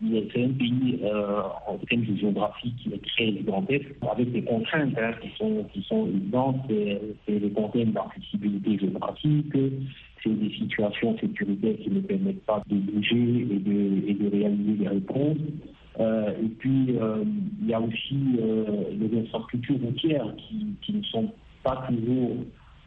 c'est 0.00 0.44
un 0.44 0.48
pays 0.50 1.00
euh, 1.02 1.42
en 1.66 1.76
termes 1.88 2.04
de 2.04 2.16
géographie 2.16 2.72
qui 2.82 2.92
est 2.92 3.04
très 3.06 3.32
gigantesque, 3.32 3.86
avec 4.10 4.32
des 4.32 4.42
contraintes 4.42 4.96
hein, 4.98 5.12
qui 5.20 5.30
sont 5.36 5.64
qui 5.72 5.82
sont 5.82 6.06
évidentes. 6.06 6.60
C'est 7.26 7.38
les 7.38 7.50
contraintes 7.50 7.92
d'accessibilité 7.92 8.78
géographique, 8.78 9.52
c'est 10.22 10.30
des 10.30 10.50
situations 10.56 11.16
sécuritaires 11.18 11.76
qui 11.82 11.90
ne 11.90 12.00
permettent 12.00 12.44
pas 12.44 12.62
de 12.68 12.76
bouger 12.76 13.46
et 13.50 14.14
de, 14.14 14.30
réaliser 14.30 14.72
des 14.72 14.88
réponses. 14.88 15.38
et 15.98 16.48
puis, 16.58 16.96
il 17.62 17.68
y 17.68 17.74
a 17.74 17.80
aussi 17.80 18.16
les 18.98 19.20
infrastructures 19.20 19.80
routières 19.82 20.34
qui, 20.36 20.66
qui 20.82 20.92
ne 20.94 21.02
sont 21.04 21.32
pas 21.66 21.84
toujours 21.88 22.36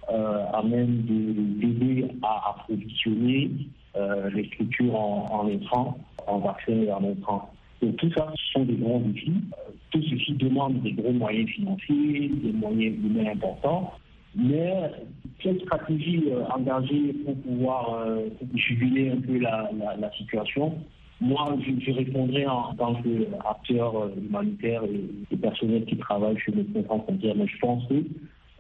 euh, 0.10 0.46
à 0.54 0.64
même 0.64 1.02
d'aider 1.60 2.08
à 2.24 2.52
approvisionner 2.52 3.52
euh, 3.96 4.30
les 4.34 4.48
structures 4.48 4.96
en, 4.96 5.28
en 5.32 5.48
intrants, 5.48 5.98
en 6.26 6.40
vaccins 6.40 6.82
et 6.82 6.92
en 6.92 7.04
intrants. 7.04 7.52
Donc 7.82 7.98
tout 7.98 8.12
ça, 8.18 8.32
ce 8.36 8.54
sont 8.54 8.66
des 8.66 8.76
grands 8.76 9.02
défis. 9.02 9.42
Tout 9.92 10.02
ceci 10.10 10.34
demande 10.34 10.82
des 10.82 10.94
gros 10.94 11.12
moyens 11.12 11.50
financiers, 11.50 12.30
des 12.30 12.54
moyens 12.54 12.96
humains 13.04 13.32
importants. 13.32 13.94
Mais 14.36 14.92
quelle 15.40 15.60
stratégie 15.62 16.24
euh, 16.28 16.46
engager 16.56 17.14
pour 17.26 17.36
pouvoir 17.36 18.08
jubiler 18.56 19.12
un 19.12 19.22
peu 19.22 19.38
la, 19.40 19.70
la, 20.00 20.12
situation? 20.14 20.76
Moi, 21.22 21.58
je, 21.86 21.92
répondrai 21.92 22.48
en, 22.48 22.74
tant 22.76 22.96
qu'acteur 22.96 24.10
humanitaire 24.18 24.82
et, 25.32 25.36
personnel 25.36 25.86
qui 25.86 25.98
travaille 25.98 26.38
chez 26.40 26.54
les 26.54 26.66
Sans 26.88 27.00
frontières. 27.00 27.36
Mais 27.36 27.48
je 27.48 27.58
pense 27.60 27.86
que 27.88 27.96
euh, 27.96 28.04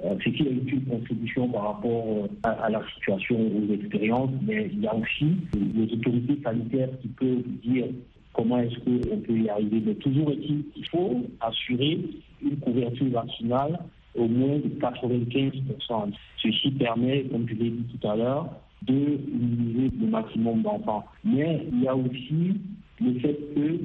c'est 0.01 0.31
qu'il 0.31 0.45
y 0.45 0.49
a 0.49 0.51
une 0.51 0.85
contribution 0.85 1.49
par 1.49 1.75
rapport 1.75 2.05
euh, 2.07 2.27
à, 2.43 2.69
la 2.69 2.81
situation, 2.95 3.35
aux 3.37 3.73
expériences, 3.73 4.31
mais 4.45 4.69
il 4.71 4.81
y 4.81 4.87
a 4.87 4.95
aussi 4.95 5.35
les 5.53 5.93
autorités 5.93 6.39
sanitaires 6.43 6.89
qui 7.01 7.07
peuvent 7.09 7.43
dire 7.63 7.85
comment 8.33 8.59
est-ce 8.59 8.79
qu'on 8.79 9.17
peut 9.19 9.37
y 9.37 9.49
arriver. 9.49 9.81
Mais 9.85 9.95
toujours 9.95 10.31
est-il 10.31 10.63
qu'il 10.73 10.87
faut 10.87 11.25
assurer 11.41 11.99
une 12.41 12.57
couverture 12.57 13.09
vaccinale 13.09 13.79
au 14.15 14.27
moins 14.27 14.57
de 14.57 14.69
95%. 14.79 16.11
Ceci 16.41 16.71
permet, 16.71 17.23
comme 17.25 17.47
je 17.47 17.55
l'ai 17.55 17.69
dit 17.69 17.85
tout 17.99 18.07
à 18.07 18.15
l'heure, 18.15 18.47
de 18.83 18.93
minimiser 18.93 19.91
le 19.99 20.07
maximum 20.07 20.61
d'enfants. 20.61 21.05
Mais 21.23 21.67
il 21.71 21.83
y 21.83 21.87
a 21.87 21.95
aussi 21.95 22.55
le 23.01 23.19
fait 23.19 23.37
que 23.53 23.79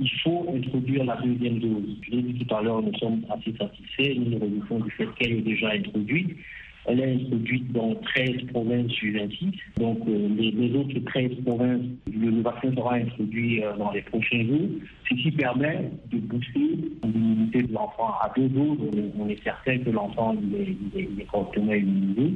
il 0.00 0.10
faut 0.22 0.46
introduire 0.54 1.04
la 1.04 1.16
deuxième 1.16 1.58
dose. 1.58 1.96
Je 2.02 2.10
l'ai 2.12 2.22
dit 2.22 2.44
tout 2.44 2.54
à 2.54 2.62
l'heure, 2.62 2.82
nous 2.82 2.94
sommes 2.98 3.24
assez 3.30 3.52
satisfaits, 3.56 4.14
nous 4.16 4.30
nous 4.30 4.38
réjouissons 4.38 4.80
du 4.80 4.90
fait 4.92 5.08
qu'elle 5.18 5.32
est 5.32 5.42
déjà 5.42 5.70
introduite. 5.70 6.36
Elle 6.86 7.00
est 7.00 7.14
introduite 7.16 7.70
dans 7.72 7.94
13 7.96 8.46
provinces 8.50 8.90
sur 8.92 9.12
26. 9.12 9.50
Donc 9.76 9.98
euh, 10.08 10.28
les, 10.38 10.74
autres 10.74 10.98
13 11.04 11.32
provinces, 11.44 11.82
le, 12.10 12.40
vaccin 12.40 12.74
sera 12.74 12.94
introduit 12.94 13.62
euh, 13.62 13.76
dans 13.76 13.90
les 13.90 14.00
prochains 14.02 14.42
jours. 14.44 14.68
Ceci 15.08 15.32
permet 15.32 15.90
de 16.10 16.18
booster 16.18 16.78
l'immunité 17.04 17.64
de 17.64 17.72
l'enfant 17.74 18.14
à 18.22 18.32
deux 18.34 18.48
doses. 18.48 18.78
On, 19.18 19.28
est 19.28 19.42
certain 19.42 19.78
que 19.78 19.90
l'enfant 19.90 20.34
est, 20.34 20.98
est, 20.98 21.26
correctement 21.30 21.74
immunisé. 21.74 22.32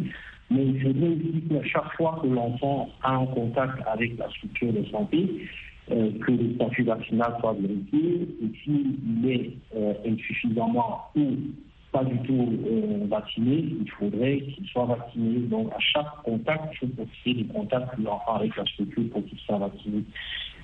Mais 0.51 0.67
il 0.67 0.83
faudrait 0.83 1.09
aussi 1.09 1.43
que 1.49 1.69
chaque 1.69 1.97
fois 1.97 2.21
que 2.23 2.27
l'enfant 2.27 2.91
a 3.03 3.15
un 3.15 3.27
contact 3.27 3.79
avec 3.87 4.19
la 4.19 4.29
structure 4.29 4.73
de 4.75 4.85
santé, 4.91 5.27
euh, 5.91 6.13
que 6.25 6.31
le 6.31 6.55
statut 6.55 6.85
vaccinal 6.85 7.35
soit 7.41 7.55
vérifié 7.55 8.29
et 8.41 8.59
s'il 8.63 9.29
est 9.29 9.51
euh, 9.75 9.95
insuffisamment 10.07 11.11
ou 11.17 11.33
pas 11.91 12.05
du 12.05 12.17
tout 12.19 12.53
euh, 12.67 13.05
vacciné, 13.09 13.65
il 13.81 13.91
faudrait 13.91 14.43
qu'il 14.43 14.65
soit 14.69 14.85
vacciné. 14.85 15.41
Donc 15.41 15.73
à 15.73 15.81
chaque 15.81 16.23
contact, 16.23 16.73
il 16.75 16.79
faut 16.79 16.95
profiter 16.95 17.35
du 17.35 17.47
contact 17.47 17.99
de 17.99 18.05
l'enfant 18.05 18.37
avec 18.37 18.57
la 18.57 18.65
structure 18.65 19.03
pour 19.11 19.25
qu'il 19.27 19.39
soit 19.41 19.59
vacciné. 19.59 20.05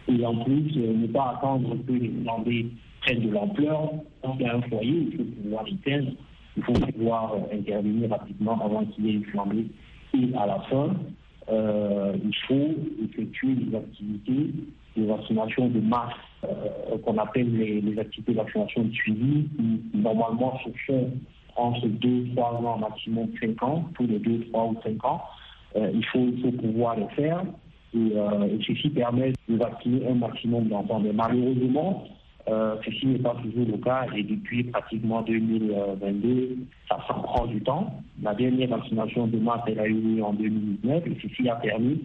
Et 0.06 0.24
en 0.24 0.36
plus, 0.36 0.76
ne 0.76 1.08
pas 1.08 1.34
attendre 1.36 1.76
que 1.84 1.92
les 1.92 2.08
demandés 2.08 2.68
prennent 3.00 3.26
de 3.26 3.30
l'ampleur. 3.30 3.90
Quand 4.22 4.36
il 4.38 4.46
y 4.46 4.48
a 4.48 4.54
un 4.54 4.62
foyer, 4.62 5.08
il 5.10 5.16
faut 5.16 5.24
pouvoir 5.42 5.64
l'éteindre, 5.64 6.12
il 6.56 6.62
faut 6.62 6.72
pouvoir 6.74 7.34
intervenir 7.52 8.10
rapidement 8.10 8.64
avant 8.64 8.84
qu'il 8.84 9.04
y 9.04 9.10
ait 9.10 9.14
une 9.14 9.24
flambée. 9.24 9.66
Et 10.14 10.32
à 10.36 10.46
la 10.46 10.60
fin, 10.70 10.94
il 11.50 12.36
faut 12.46 12.74
effectuer 13.02 13.54
des 13.54 13.76
activités 13.76 14.54
de 14.98 15.06
vaccination 15.06 15.68
de 15.68 15.80
masse, 15.80 16.14
euh, 16.44 16.98
qu'on 17.04 17.18
appelle 17.18 17.52
les, 17.56 17.98
activités 17.98 18.32
de 18.32 18.38
vaccination 18.38 18.82
de 18.84 18.92
suivi, 18.92 19.48
qui 19.56 19.98
normalement 19.98 20.58
se 20.64 20.70
font 20.86 21.10
entre 21.56 21.86
2, 21.86 22.34
3 22.36 22.52
ans, 22.64 22.78
maximum 22.78 23.28
5 23.40 23.62
ans, 23.62 23.84
tous 23.94 24.06
les 24.06 24.18
2, 24.18 24.46
3 24.52 24.64
ou 24.64 24.76
5 24.82 25.04
ans. 25.04 25.22
Euh, 25.76 25.90
il, 25.92 26.04
faut, 26.06 26.26
pouvoir 26.60 26.96
le 26.96 27.06
faire. 27.16 27.42
Euh, 27.96 28.46
et, 28.46 28.58
ceci 28.66 28.90
permet 28.90 29.32
de 29.48 29.56
vacciner 29.56 30.08
un 30.08 30.14
maximum 30.14 30.68
d'enfants. 30.68 31.00
Mais 31.00 31.12
malheureusement, 31.12 32.04
ceci 32.86 33.06
n'est 33.06 33.18
pas 33.18 33.36
toujours 33.42 33.66
le 33.66 33.76
cas 33.76 34.06
et 34.16 34.22
depuis 34.22 34.64
pratiquement 34.64 35.20
2022, 35.20 36.56
ça, 36.88 36.98
ça 37.06 37.12
prend 37.12 37.46
du 37.46 37.60
temps. 37.60 37.92
La 38.22 38.34
dernière 38.34 38.70
vaccination 38.70 39.26
de 39.26 39.36
masse, 39.38 39.60
elle 39.66 39.80
a 39.80 39.86
eu 39.86 39.92
lieu 39.92 40.24
en 40.24 40.32
2019 40.32 41.06
et 41.06 41.18
ceci 41.20 41.46
a 41.50 41.56
permis 41.56 42.00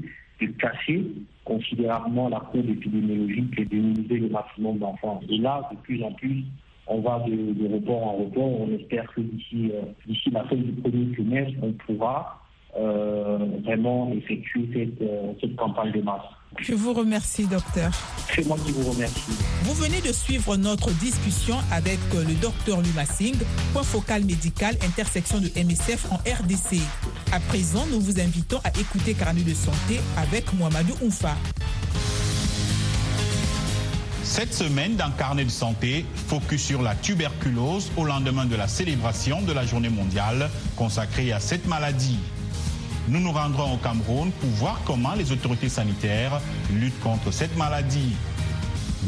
de 0.47 0.53
casser 0.53 1.03
considérablement 1.45 2.29
la 2.29 2.39
courbe 2.39 2.69
épidémiologique 2.69 3.59
et 3.59 3.65
de 3.65 3.75
minimiser 3.75 4.17
le 4.19 4.29
maximum 4.29 4.77
d'enfants. 4.77 5.19
Et 5.29 5.37
là, 5.37 5.67
de 5.71 5.77
plus 5.77 6.03
en 6.03 6.11
plus, 6.13 6.43
on 6.87 7.01
va 7.01 7.23
de, 7.27 7.73
report 7.73 8.03
en 8.03 8.13
report. 8.17 8.61
On 8.61 8.71
espère 8.71 9.11
que 9.13 9.21
d'ici 9.21 9.71
euh, 9.73 9.81
d'ici 10.07 10.29
la 10.31 10.43
fin 10.45 10.55
du 10.55 10.71
premier 10.73 11.11
trimestre, 11.13 11.57
on 11.61 11.71
pourra 11.73 12.41
euh, 12.77 13.37
vraiment 13.63 14.11
effectuer 14.13 14.67
cette, 14.73 15.01
euh, 15.01 15.33
cette 15.39 15.55
campagne 15.55 15.91
de 15.91 16.01
masse. 16.01 16.21
Je 16.59 16.73
vous 16.73 16.93
remercie, 16.93 17.45
docteur. 17.45 17.91
C'est 18.33 18.45
moi 18.45 18.57
qui 18.65 18.71
vous 18.71 18.89
remercie. 18.89 19.31
Vous 19.63 19.73
venez 19.73 20.01
de 20.01 20.11
suivre 20.11 20.55
notre 20.55 20.91
discussion 20.91 21.57
avec 21.71 21.99
le 22.13 22.33
docteur 22.35 22.81
Luma 22.81 23.05
Singh, 23.05 23.37
point 23.73 23.83
focal 23.83 24.23
médical, 24.23 24.75
intersection 24.83 25.39
de 25.39 25.49
MSF 25.55 26.05
en 26.11 26.17
RDC. 26.17 26.79
À 27.31 27.39
présent, 27.39 27.85
nous 27.91 27.99
vous 27.99 28.19
invitons 28.19 28.59
à 28.63 28.69
écouter 28.79 29.13
Carnet 29.13 29.41
de 29.41 29.53
santé 29.53 29.99
avec 30.17 30.53
Mohamedou 30.53 30.93
Oufa. 31.01 31.35
Cette 34.23 34.53
semaine, 34.53 34.95
dans 34.95 35.11
Carnet 35.11 35.45
de 35.45 35.49
santé, 35.51 36.05
focus 36.27 36.63
sur 36.63 36.81
la 36.81 36.95
tuberculose 36.95 37.91
au 37.97 38.05
lendemain 38.05 38.45
de 38.45 38.55
la 38.55 38.67
célébration 38.67 39.41
de 39.41 39.51
la 39.51 39.65
journée 39.65 39.89
mondiale 39.89 40.49
consacrée 40.75 41.31
à 41.33 41.39
cette 41.39 41.67
maladie. 41.67 42.17
Nous 43.09 43.19
nous 43.19 43.31
rendrons 43.31 43.73
au 43.73 43.77
Cameroun 43.77 44.31
pour 44.31 44.49
voir 44.51 44.79
comment 44.85 45.13
les 45.13 45.31
autorités 45.31 45.67
sanitaires 45.67 46.39
luttent 46.73 46.99
contre 47.01 47.31
cette 47.31 47.55
maladie. 47.57 48.13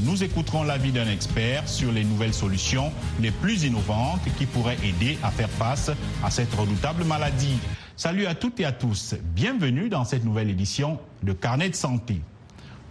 Nous 0.04 0.22
écouterons 0.22 0.64
l'avis 0.64 0.92
d'un 0.92 1.10
expert 1.10 1.68
sur 1.70 1.94
les 1.94 2.04
nouvelles 2.04 2.34
solutions 2.34 2.92
les 3.22 3.32
plus 3.32 3.64
innovantes 3.64 4.22
qui 4.38 4.46
pourraient 4.46 4.78
aider 4.84 5.18
à 5.24 5.32
faire 5.32 5.50
face 5.50 5.92
à 6.24 6.30
cette 6.30 6.54
redoutable 6.54 7.06
maladie. 7.06 7.58
Salut 7.96 8.26
à 8.26 8.36
toutes 8.36 8.60
et 8.60 8.66
à 8.66 8.74
tous. 8.74 9.16
Bienvenue 9.34 9.88
dans 9.88 10.04
cette 10.04 10.26
nouvelle 10.26 10.50
édition 10.50 11.00
de 11.24 11.32
Carnet 11.32 11.70
de 11.70 11.76
santé. 11.76 12.20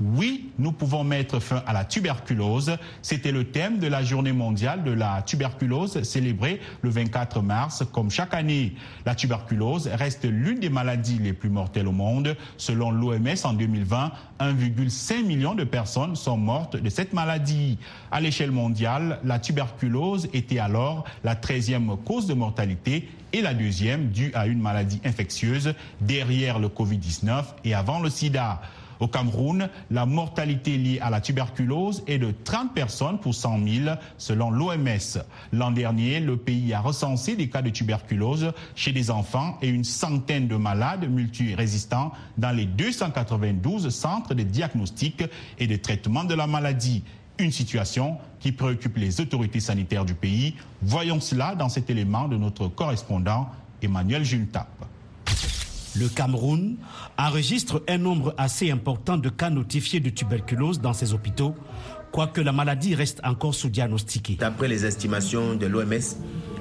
Oui, 0.01 0.51
nous 0.59 0.73
pouvons 0.73 1.05
mettre 1.05 1.39
fin 1.39 1.63
à 1.67 1.73
la 1.73 1.85
tuberculose. 1.85 2.77
C'était 3.01 3.31
le 3.31 3.45
thème 3.45 3.79
de 3.79 3.87
la 3.87 4.03
journée 4.03 4.33
mondiale 4.33 4.83
de 4.83 4.91
la 4.91 5.23
tuberculose 5.23 6.03
célébrée 6.03 6.61
le 6.83 6.91
24 6.91 7.43
mars. 7.43 7.85
Comme 7.93 8.11
chaque 8.11 8.35
année, 8.35 8.75
la 9.07 9.15
tuberculose 9.15 9.87
reste 9.87 10.25
l'une 10.25 10.59
des 10.59 10.69
maladies 10.69 11.21
les 11.21 11.33
plus 11.33 11.49
mortelles 11.49 11.87
au 11.87 11.93
monde. 11.93 12.37
Selon 12.57 12.91
l'OMS, 12.91 13.37
en 13.45 13.53
2020, 13.53 14.11
1,5 14.41 15.25
million 15.25 15.55
de 15.55 15.63
personnes 15.63 16.17
sont 16.17 16.39
mortes 16.39 16.77
de 16.77 16.91
cette 16.91 17.13
maladie. 17.13 17.79
À 18.11 18.21
l'échelle 18.21 18.51
mondiale, 18.51 19.21
la 19.23 19.39
tuberculose 19.39 20.29
était 20.33 20.59
alors 20.59 21.05
la 21.23 21.37
13e 21.37 21.97
cause 22.03 22.27
de 22.27 22.35
mortalité 22.35 23.09
et 23.33 23.43
la 23.43 23.55
deuxième 23.55 24.09
due 24.09 24.33
à 24.35 24.49
une 24.49 24.61
maladie 24.61 25.01
infectieuse 25.05 25.75
derrière 26.01 26.59
le 26.59 26.69
Covid-19 26.69 27.45
et 27.65 27.75
avant 27.75 28.01
le 28.01 28.11
sida. 28.11 28.61
Au 29.01 29.09
Cameroun, 29.09 29.69
la 29.91 30.07
mortalité 30.07 30.77
liée 30.77 30.99
à 31.01 31.11
la 31.11 31.21
tuberculose 31.21 32.03
est 32.07 32.19
de 32.19 32.33
30 32.45 32.73
personnes 32.75 33.19
pour 33.19 33.35
100 33.35 33.61
000 33.67 33.97
selon 34.19 34.51
l'OMS. 34.51 35.23
L'an 35.53 35.71
dernier, 35.71 36.21
le 36.21 36.37
pays 36.37 36.73
a 36.73 36.81
recensé 36.81 37.37
des 37.37 37.49
cas 37.49 37.63
de 37.63 37.71
tuberculose 37.71 38.53
chez 38.75 38.93
des 38.93 39.11
enfants 39.11 39.59
et 39.63 39.69
une 39.69 39.85
centaine 39.85 40.49
de 40.49 40.57
malades 40.57 41.09
multirésistants 41.09 42.13
dans 42.39 42.51
les 42.51 42.67
292 42.67 43.89
centres 43.89 44.35
de 44.35 44.43
diagnostic 44.43 45.25
et 45.59 45.67
de 45.67 45.77
traitement 45.77 46.25
de 46.25 46.35
la 46.35 46.47
maladie. 46.47 47.03
Une 47.39 47.51
situation 47.51 48.19
qui 48.39 48.53
préoccupe 48.53 48.97
les 48.97 49.21
autorités 49.21 49.59
sanitaires 49.59 50.05
du 50.05 50.15
pays. 50.15 50.55
Voyons 50.83 51.19
cela 51.21 51.55
dans 51.57 51.69
cet 51.69 51.91
élément 51.91 52.29
de 52.29 52.37
notre 52.37 52.69
correspondant 52.69 53.49
Emmanuel 53.83 54.25
Juntap. 54.25 54.69
Le 55.97 56.09
Cameroun 56.09 56.77
enregistre 57.17 57.83
un 57.89 57.99
nombre 57.99 58.35
assez 58.37 58.71
important 58.71 59.17
de 59.17 59.29
cas 59.29 59.49
notifiés 59.49 60.01
de 60.01 60.11
tuberculose 60.11 60.81
dans 60.81 60.93
ses 60.93 61.15
hôpitaux, 61.15 61.55
quoique 62.11 62.41
la 62.41 62.51
maladie 62.51 62.97
reste 62.97 63.21
encore 63.23 63.55
sous-diagnostiquée. 63.55 64.35
D'après 64.35 64.67
les 64.67 64.85
estimations 64.85 65.55
de 65.55 65.67
l'OMS, 65.67 66.17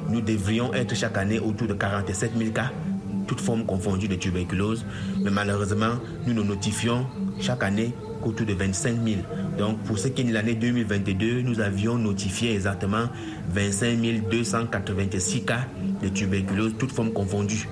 nous 0.10 0.22
devrions 0.22 0.72
être 0.76 0.96
chaque 0.96 1.18
année 1.18 1.40
autour 1.40 1.68
de 1.68 1.74
47 1.74 2.34
000 2.38 2.52
cas, 2.52 2.72
toutes 3.26 3.42
formes 3.42 3.66
confondues 3.66 4.08
de 4.08 4.16
tuberculose, 4.16 4.86
mais 5.20 5.32
malheureusement, 5.32 5.96
nous 6.28 6.34
nous 6.34 6.44
notifions 6.44 7.08
chaque 7.42 7.64
année 7.64 7.96
qu'autour 8.22 8.46
de 8.46 8.54
25 8.54 9.04
000. 9.04 9.22
Donc 9.58 9.80
pour 9.80 9.98
ce 9.98 10.10
qui 10.10 10.22
est 10.22 10.26
de 10.26 10.34
l'année 10.34 10.54
2022, 10.54 11.42
nous 11.42 11.60
avions 11.60 11.98
notifié 11.98 12.54
exactement 12.54 13.06
25 13.50 14.30
286 14.30 15.46
cas 15.46 15.66
de 16.04 16.10
tuberculose, 16.10 16.76
toutes 16.78 16.92
formes 16.92 17.14
confondues 17.14 17.68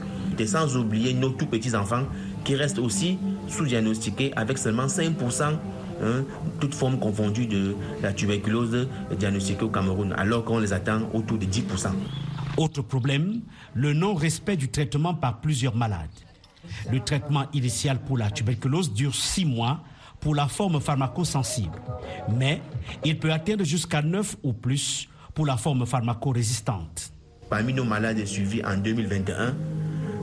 sans 0.45 0.77
oublier 0.77 1.13
nos 1.13 1.29
tout 1.29 1.45
petits 1.45 1.75
enfants 1.75 2.03
qui 2.43 2.55
restent 2.55 2.79
aussi 2.79 3.17
sous-diagnostiqués 3.47 4.31
avec 4.35 4.57
seulement 4.57 4.87
5% 4.87 5.43
hein, 5.43 6.23
toutes 6.59 6.73
formes 6.73 6.99
confondues 6.99 7.47
de 7.47 7.75
la 8.01 8.13
tuberculose 8.13 8.87
diagnostiquée 9.17 9.63
au 9.63 9.69
Cameroun, 9.69 10.13
alors 10.17 10.43
qu'on 10.43 10.59
les 10.59 10.73
attend 10.73 11.09
autour 11.13 11.37
de 11.37 11.45
10%. 11.45 11.89
Autre 12.57 12.81
problème, 12.81 13.41
le 13.73 13.93
non-respect 13.93 14.57
du 14.57 14.69
traitement 14.69 15.13
par 15.13 15.39
plusieurs 15.41 15.75
malades. 15.75 16.09
Le 16.91 16.99
traitement 16.99 17.45
initial 17.53 17.99
pour 17.99 18.17
la 18.17 18.29
tuberculose 18.29 18.93
dure 18.93 19.15
6 19.15 19.45
mois 19.45 19.81
pour 20.19 20.35
la 20.35 20.47
forme 20.47 20.79
pharmacosensible, 20.79 21.81
mais 22.37 22.61
il 23.03 23.17
peut 23.17 23.31
atteindre 23.31 23.63
jusqu'à 23.63 24.01
9 24.01 24.37
ou 24.43 24.53
plus 24.53 25.09
pour 25.33 25.45
la 25.45 25.57
forme 25.57 25.85
pharmacorésistante. 25.85 27.11
Parmi 27.49 27.73
nos 27.73 27.83
malades 27.83 28.23
suivis 28.25 28.63
en 28.63 28.77
2021, 28.77 29.55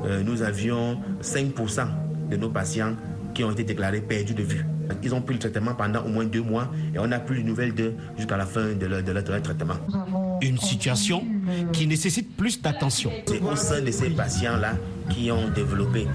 euh, 0.04 0.22
nous 0.22 0.42
avions 0.42 0.98
5% 1.22 1.86
de 2.30 2.36
nos 2.36 2.50
patients 2.50 2.94
qui 3.34 3.44
ont 3.44 3.50
été 3.52 3.64
déclarés 3.64 4.00
perdus 4.00 4.34
de 4.34 4.42
vue. 4.42 4.64
Ils 5.02 5.14
ont 5.14 5.20
pris 5.20 5.34
le 5.34 5.40
traitement 5.40 5.74
pendant 5.74 6.02
au 6.04 6.08
moins 6.08 6.24
deux 6.24 6.42
mois 6.42 6.70
et 6.94 6.98
on 6.98 7.06
n'a 7.06 7.20
plus 7.20 7.42
de 7.42 7.46
nouvelles 7.46 7.74
d'eux 7.74 7.94
jusqu'à 8.16 8.36
la 8.36 8.46
fin 8.46 8.72
de 8.72 8.86
leur, 8.86 9.02
de 9.02 9.12
leur, 9.12 9.24
traitement. 9.42 9.74
Une 10.40 10.58
situation 10.58 11.24
qui 11.72 11.86
nécessite 11.86 12.36
plus 12.36 12.60
d'attention. 12.60 13.10
C'est 13.26 13.40
au 13.40 13.56
sein 13.56 13.82
de 13.82 13.90
ces 13.90 14.10
patients-là 14.10 14.74
qui 15.10 15.30
ont 15.30 15.48
développé, 15.54 16.06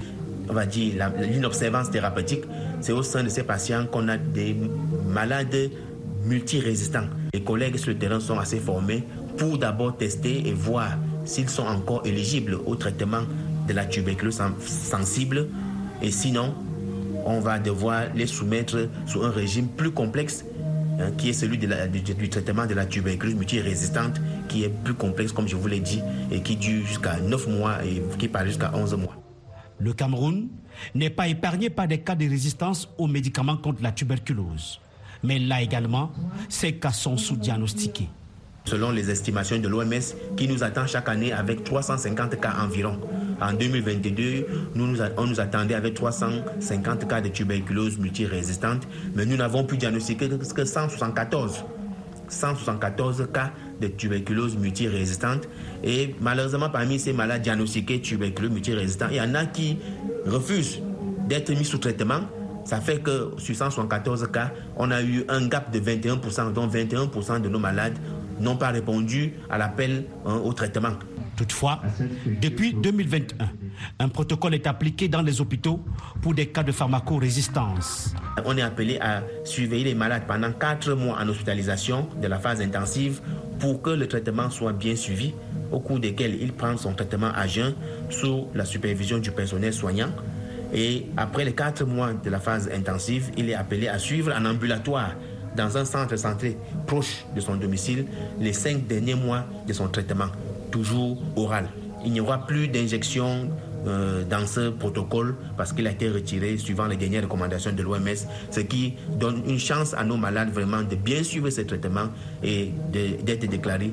on 0.48 0.52
va 0.52 0.66
dire, 0.66 1.10
l'inobservance 1.20 1.90
thérapeutique. 1.90 2.44
C'est 2.80 2.92
au 2.92 3.02
sein 3.02 3.22
de 3.22 3.28
ces 3.28 3.44
patients 3.44 3.86
qu'on 3.86 4.08
a 4.08 4.16
des 4.16 4.56
malades 5.06 5.70
multirésistants. 6.24 7.06
Les 7.32 7.42
collègues 7.42 7.76
sur 7.76 7.90
le 7.90 7.98
terrain 7.98 8.20
sont 8.20 8.38
assez 8.38 8.58
formés 8.58 9.04
pour 9.36 9.58
d'abord 9.58 9.96
tester 9.96 10.48
et 10.48 10.52
voir 10.52 10.90
s'ils 11.24 11.48
sont 11.48 11.66
encore 11.66 12.02
éligibles 12.06 12.58
au 12.66 12.76
traitement 12.76 13.22
de 13.66 13.72
la 13.72 13.84
tuberculose 13.84 14.40
sensible 14.60 15.48
et 16.02 16.10
sinon 16.10 16.54
on 17.24 17.40
va 17.40 17.58
devoir 17.58 18.04
les 18.14 18.26
soumettre 18.26 18.88
sous 19.06 19.22
un 19.22 19.30
régime 19.30 19.68
plus 19.68 19.90
complexe 19.90 20.44
hein, 21.00 21.10
qui 21.16 21.30
est 21.30 21.32
celui 21.32 21.58
de 21.58 21.66
la, 21.66 21.86
du, 21.86 22.28
traitement 22.28 22.66
de 22.66 22.74
la 22.74 22.86
tuberculose 22.86 23.34
multirésistante 23.34 24.20
qui 24.48 24.64
est 24.64 24.68
plus 24.68 24.94
complexe 24.94 25.32
comme 25.32 25.48
je 25.48 25.56
vous 25.56 25.68
l'ai 25.68 25.80
dit 25.80 26.00
et 26.30 26.42
qui 26.42 26.56
dure 26.56 26.86
jusqu'à 26.86 27.18
9 27.20 27.48
mois 27.48 27.84
et 27.84 28.02
qui 28.18 28.28
part 28.28 28.44
jusqu'à 28.44 28.72
11 28.74 28.94
mois. 28.94 29.16
Le 29.78 29.92
Cameroun 29.92 30.48
n'est 30.94 31.10
pas 31.10 31.28
épargné 31.28 31.70
par 31.70 31.88
des 31.88 31.98
cas 31.98 32.14
de 32.14 32.28
résistance 32.28 32.88
aux 32.98 33.06
médicaments 33.06 33.56
contre 33.56 33.82
la 33.82 33.92
tuberculose. 33.92 34.80
Mais 35.22 35.38
là 35.38 35.62
également, 35.62 36.12
ces 36.48 36.74
cas 36.74 36.92
sont 36.92 37.16
sous-diagnostiqués 37.16 38.08
selon 38.64 38.90
les 38.90 39.10
estimations 39.10 39.58
de 39.58 39.68
l'OMS, 39.68 39.92
qui 40.36 40.48
nous 40.48 40.62
attend 40.64 40.86
chaque 40.86 41.08
année 41.08 41.32
avec 41.32 41.64
350 41.64 42.40
cas 42.40 42.54
environ. 42.60 42.98
En 43.40 43.52
2022, 43.52 44.46
nous, 44.74 44.96
on 45.16 45.26
nous 45.26 45.40
attendait 45.40 45.74
avec 45.74 45.94
350 45.94 47.08
cas 47.08 47.20
de 47.20 47.28
tuberculose 47.28 47.98
multirésistante, 47.98 48.86
mais 49.14 49.26
nous 49.26 49.36
n'avons 49.36 49.64
pu 49.64 49.76
diagnostiquer 49.76 50.28
que 50.28 50.64
174. 50.64 51.64
174 52.28 53.28
cas 53.32 53.52
de 53.80 53.88
tuberculose 53.88 54.56
multirésistante. 54.56 55.48
Et 55.82 56.14
malheureusement, 56.20 56.70
parmi 56.70 56.98
ces 56.98 57.12
malades 57.12 57.42
diagnostiqués 57.42 58.00
tuberculose 58.00 58.50
multirésistante, 58.50 59.10
il 59.12 59.16
y 59.16 59.20
en 59.20 59.34
a 59.34 59.46
qui 59.46 59.78
refusent 60.26 60.80
d'être 61.28 61.50
mis 61.50 61.64
sous 61.64 61.78
traitement. 61.78 62.20
Ça 62.64 62.80
fait 62.80 63.00
que 63.00 63.32
sur 63.36 63.54
174 63.54 64.28
cas, 64.32 64.52
on 64.76 64.90
a 64.90 65.02
eu 65.02 65.24
un 65.28 65.46
gap 65.48 65.70
de 65.70 65.78
21%, 65.80 66.52
dont 66.54 66.66
21% 66.66 67.42
de 67.42 67.48
nos 67.50 67.58
malades 67.58 67.98
n'ont 68.40 68.56
pas 68.56 68.70
répondu 68.70 69.34
à 69.50 69.58
l'appel 69.58 70.04
hein, 70.26 70.40
au 70.44 70.52
traitement. 70.52 70.92
Toutefois, 71.36 71.82
depuis 72.40 72.74
2021, 72.74 73.50
un 73.98 74.08
protocole 74.08 74.54
est 74.54 74.68
appliqué 74.68 75.08
dans 75.08 75.22
les 75.22 75.40
hôpitaux 75.40 75.84
pour 76.22 76.32
des 76.32 76.46
cas 76.46 76.62
de 76.62 76.70
pharmacorésistance. 76.70 78.14
On 78.44 78.56
est 78.56 78.62
appelé 78.62 78.98
à 79.00 79.22
surveiller 79.44 79.84
les 79.84 79.94
malades 79.94 80.24
pendant 80.28 80.52
4 80.52 80.92
mois 80.94 81.18
en 81.20 81.28
hospitalisation 81.28 82.08
de 82.22 82.28
la 82.28 82.38
phase 82.38 82.60
intensive 82.60 83.20
pour 83.58 83.82
que 83.82 83.90
le 83.90 84.06
traitement 84.06 84.48
soit 84.48 84.72
bien 84.72 84.94
suivi, 84.94 85.34
au 85.72 85.80
cours 85.80 85.98
desquels 85.98 86.40
il 86.40 86.52
prend 86.52 86.76
son 86.76 86.92
traitement 86.92 87.32
à 87.34 87.48
jeun 87.48 87.74
sous 88.10 88.46
la 88.54 88.64
supervision 88.64 89.18
du 89.18 89.32
personnel 89.32 89.72
soignant. 89.72 90.10
Et 90.72 91.06
après 91.16 91.44
les 91.44 91.52
4 91.52 91.84
mois 91.84 92.12
de 92.12 92.30
la 92.30 92.38
phase 92.38 92.70
intensive, 92.72 93.30
il 93.36 93.50
est 93.50 93.54
appelé 93.54 93.88
à 93.88 93.98
suivre 93.98 94.32
en 94.36 94.44
ambulatoire 94.44 95.14
dans 95.56 95.76
un 95.76 95.84
centre 95.84 96.16
centré 96.16 96.56
proche 96.86 97.24
de 97.34 97.40
son 97.40 97.56
domicile 97.56 98.06
les 98.40 98.52
cinq 98.52 98.86
derniers 98.86 99.14
mois 99.14 99.44
de 99.66 99.72
son 99.72 99.88
traitement, 99.88 100.28
toujours 100.70 101.18
oral. 101.36 101.68
Il 102.04 102.12
n'y 102.12 102.20
aura 102.20 102.46
plus 102.46 102.68
d'injection 102.68 103.48
euh, 103.86 104.24
dans 104.24 104.46
ce 104.46 104.70
protocole 104.70 105.36
parce 105.56 105.72
qu'il 105.72 105.86
a 105.86 105.90
été 105.90 106.08
retiré 106.08 106.56
suivant 106.56 106.86
les 106.86 106.96
dernières 106.96 107.24
recommandations 107.24 107.72
de 107.72 107.82
l'OMS, 107.82 108.16
ce 108.50 108.60
qui 108.60 108.94
donne 109.18 109.42
une 109.46 109.58
chance 109.58 109.94
à 109.94 110.04
nos 110.04 110.16
malades 110.16 110.50
vraiment 110.50 110.82
de 110.82 110.96
bien 110.96 111.22
suivre 111.22 111.50
ce 111.50 111.60
traitement 111.60 112.08
et 112.42 112.72
d'être 112.92 113.46
déclarés 113.46 113.92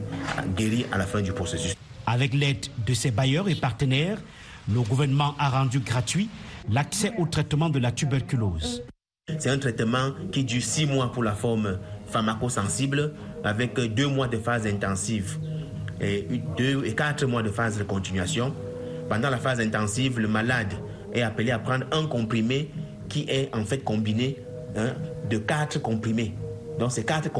guéris 0.56 0.86
à 0.92 0.98
la 0.98 1.06
fin 1.06 1.22
du 1.22 1.34
processus. 1.34 1.76
Avec 2.06 2.34
l'aide 2.34 2.66
de 2.86 2.94
ses 2.94 3.12
bailleurs 3.12 3.50
et 3.50 3.56
partenaires, 3.56 4.18
le 4.74 4.82
gouvernement 4.82 5.36
a 5.38 5.50
rendu 5.50 5.80
gratuit 5.80 6.30
l'accès 6.70 7.12
au 7.18 7.26
traitement 7.26 7.70
de 7.70 7.80
la 7.80 7.92
tuberculose. 7.92 8.84
C'est 9.40 9.50
un 9.50 9.58
traitement 9.58 10.12
qui 10.32 10.44
dure 10.44 10.64
six 10.64 10.86
mois 10.86 11.12
pour 11.12 11.24
la 11.24 11.34
forme 11.34 11.78
pharmacosensible 12.08 13.14
avec 13.44 13.74
deux 13.80 14.08
mois 14.08 14.28
de 14.28 14.38
phase 14.38 14.68
intensive 14.68 15.38
et 16.00 16.28
deux 16.58 16.84
et 16.86 16.96
quatre 16.96 17.26
mois 17.26 17.44
de 17.44 17.50
phase 17.50 17.78
de 17.78 17.84
continuation. 17.84 18.54
Pendant 19.10 19.30
la 19.30 19.38
phase 19.38 19.60
intensive, 19.60 20.20
le 20.20 20.28
malade 20.28 20.74
est 21.14 21.22
appelé 21.22 21.52
à 21.52 21.60
prendre 21.60 21.86
un 21.92 22.08
comprimé 22.08 22.72
qui 23.10 23.26
est 23.30 23.54
en 23.56 23.64
fait 23.64 23.84
combiné 23.84 24.38
hein, 24.76 24.94
de 25.30 25.38
quatre 25.38 25.82
comprimés. 25.82 26.36
Donc 26.80 26.92
c'est 26.92 27.04
quatre, 27.04 27.32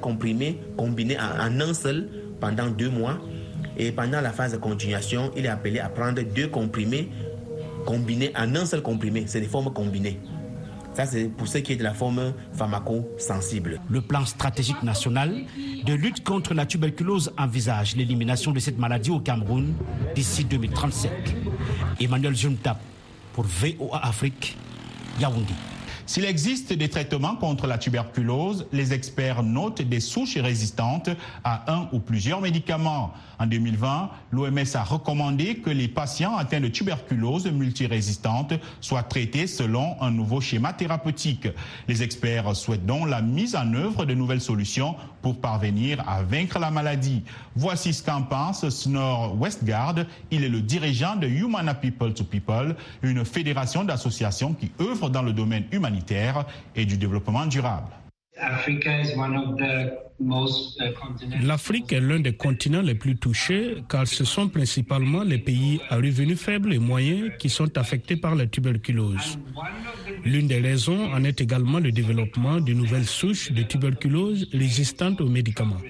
comprimés 0.00 0.60
combinés 0.76 1.18
en, 1.18 1.60
un 1.60 1.74
seul 1.74 2.08
pendant 2.40 2.66
deux 2.66 2.90
mois. 2.90 3.18
Et 3.78 3.92
pendant 3.92 4.20
la 4.20 4.30
phase 4.30 4.52
de 4.52 4.58
continuation, 4.58 5.30
il 5.36 5.44
est 5.44 5.50
appelé 5.50 5.78
à 5.78 5.88
prendre 5.88 6.22
deux 6.22 6.48
comprimés 6.48 7.10
combinés 7.84 8.32
en 8.36 8.54
un 8.54 8.64
seul 8.64 8.82
comprimé. 8.82 9.24
C'est 9.26 9.40
des 9.40 9.48
formes 9.48 9.72
combinées. 9.72 10.18
Ça, 10.96 11.04
c'est 11.04 11.24
pour 11.24 11.46
ce 11.46 11.58
qui 11.58 11.74
est 11.74 11.76
de 11.76 11.82
la 11.82 11.92
forme 11.92 12.32
pharmaco-sensible. 12.54 13.82
Le 13.90 14.00
plan 14.00 14.24
stratégique 14.24 14.82
national 14.82 15.44
de 15.84 15.92
lutte 15.92 16.24
contre 16.24 16.54
la 16.54 16.64
tuberculose 16.64 17.34
envisage 17.36 17.96
l'élimination 17.96 18.50
de 18.50 18.58
cette 18.60 18.78
maladie 18.78 19.10
au 19.10 19.20
Cameroun 19.20 19.74
d'ici 20.14 20.46
2035. 20.46 21.10
Emmanuel 22.00 22.34
Juntap 22.34 22.80
pour 23.34 23.44
VOA 23.44 24.06
Afrique, 24.06 24.56
Yaoundé. 25.20 25.52
S'il 26.06 26.24
existe 26.24 26.72
des 26.72 26.88
traitements 26.88 27.36
contre 27.36 27.66
la 27.66 27.76
tuberculose, 27.76 28.66
les 28.72 28.94
experts 28.94 29.42
notent 29.42 29.82
des 29.82 30.00
souches 30.00 30.38
résistantes 30.38 31.10
à 31.44 31.74
un 31.74 31.88
ou 31.92 31.98
plusieurs 31.98 32.40
médicaments. 32.40 33.12
En 33.38 33.46
2020, 33.46 34.10
l'OMS 34.32 34.74
a 34.74 34.82
recommandé 34.82 35.56
que 35.56 35.70
les 35.70 35.88
patients 35.88 36.36
atteints 36.36 36.60
de 36.60 36.68
tuberculose 36.68 37.46
multirésistante 37.46 38.54
soient 38.80 39.02
traités 39.02 39.46
selon 39.46 40.00
un 40.00 40.10
nouveau 40.10 40.40
schéma 40.40 40.72
thérapeutique. 40.72 41.48
Les 41.88 42.02
experts 42.02 42.56
souhaitent 42.56 42.86
donc 42.86 43.08
la 43.08 43.20
mise 43.20 43.54
en 43.54 43.72
œuvre 43.74 44.04
de 44.04 44.14
nouvelles 44.14 44.40
solutions 44.40 44.96
pour 45.22 45.40
parvenir 45.40 46.02
à 46.08 46.22
vaincre 46.22 46.58
la 46.58 46.70
maladie. 46.70 47.22
Voici 47.54 47.92
ce 47.92 48.02
qu'en 48.02 48.22
pense 48.22 48.68
Snor 48.68 49.36
Westgard. 49.38 49.96
Il 50.30 50.44
est 50.44 50.48
le 50.48 50.60
dirigeant 50.60 51.16
de 51.16 51.26
Humana 51.26 51.74
People 51.74 52.14
to 52.14 52.24
People, 52.24 52.76
une 53.02 53.24
fédération 53.24 53.84
d'associations 53.84 54.54
qui 54.54 54.70
œuvrent 54.80 55.10
dans 55.10 55.22
le 55.22 55.32
domaine 55.32 55.64
humanitaire 55.72 56.46
et 56.74 56.84
du 56.84 56.96
développement 56.96 57.46
durable. 57.46 57.88
L'Afrique 61.42 61.92
est 61.92 62.00
l'un 62.00 62.20
des 62.20 62.32
continents 62.34 62.80
les 62.80 62.94
plus 62.94 63.16
touchés 63.16 63.76
car 63.88 64.06
ce 64.06 64.24
sont 64.24 64.48
principalement 64.48 65.22
les 65.24 65.38
pays 65.38 65.80
à 65.90 65.96
revenus 65.96 66.38
faibles 66.40 66.72
et 66.72 66.78
moyens 66.78 67.30
qui 67.38 67.50
sont 67.50 67.76
affectés 67.76 68.16
par 68.16 68.34
la 68.34 68.46
tuberculose. 68.46 69.38
L'une 70.24 70.46
des 70.48 70.60
raisons 70.60 71.12
en 71.12 71.22
est 71.24 71.40
également 71.40 71.78
le 71.80 71.92
développement 71.92 72.60
de 72.60 72.72
nouvelles 72.72 73.06
souches 73.06 73.52
de 73.52 73.62
tuberculose 73.62 74.48
résistantes 74.52 75.20
aux 75.20 75.28
médicaments. 75.28 75.80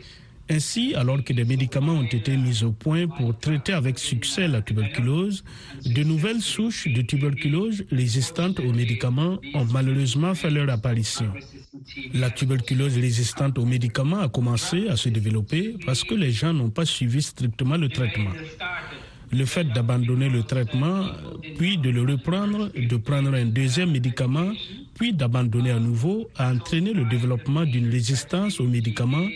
Ainsi, 0.48 0.94
alors 0.94 1.24
que 1.24 1.32
des 1.32 1.44
médicaments 1.44 1.94
ont 1.94 2.04
été 2.04 2.36
mis 2.36 2.62
au 2.62 2.70
point 2.70 3.08
pour 3.08 3.36
traiter 3.36 3.72
avec 3.72 3.98
succès 3.98 4.46
la 4.46 4.62
tuberculose, 4.62 5.42
de 5.84 6.02
nouvelles 6.04 6.40
souches 6.40 6.86
de 6.86 7.02
tuberculose 7.02 7.84
résistantes 7.90 8.60
aux 8.60 8.72
médicaments 8.72 9.38
ont 9.54 9.64
malheureusement 9.72 10.34
fait 10.34 10.50
leur 10.50 10.70
apparition. 10.70 11.32
La 12.14 12.30
tuberculose 12.30 12.96
résistante 12.96 13.58
aux 13.58 13.66
médicaments 13.66 14.20
a 14.20 14.28
commencé 14.28 14.88
à 14.88 14.96
se 14.96 15.08
développer 15.08 15.74
parce 15.84 16.04
que 16.04 16.14
les 16.14 16.30
gens 16.30 16.52
n'ont 16.52 16.70
pas 16.70 16.86
suivi 16.86 17.22
strictement 17.22 17.76
le 17.76 17.88
traitement. 17.88 18.30
Le 19.32 19.44
fait 19.44 19.64
d'abandonner 19.72 20.28
le 20.28 20.42
traitement, 20.44 21.06
puis 21.58 21.78
de 21.78 21.90
le 21.90 22.02
reprendre, 22.02 22.70
de 22.74 22.96
prendre 22.96 23.34
un 23.34 23.46
deuxième 23.46 23.90
médicament, 23.90 24.52
puis 24.94 25.12
d'abandonner 25.12 25.72
à 25.72 25.80
nouveau, 25.80 26.28
a 26.36 26.52
entraîné 26.52 26.92
le 26.92 27.04
développement 27.04 27.64
d'une 27.64 27.90
résistance 27.90 28.60
aux 28.60 28.66
médicaments 28.68 29.28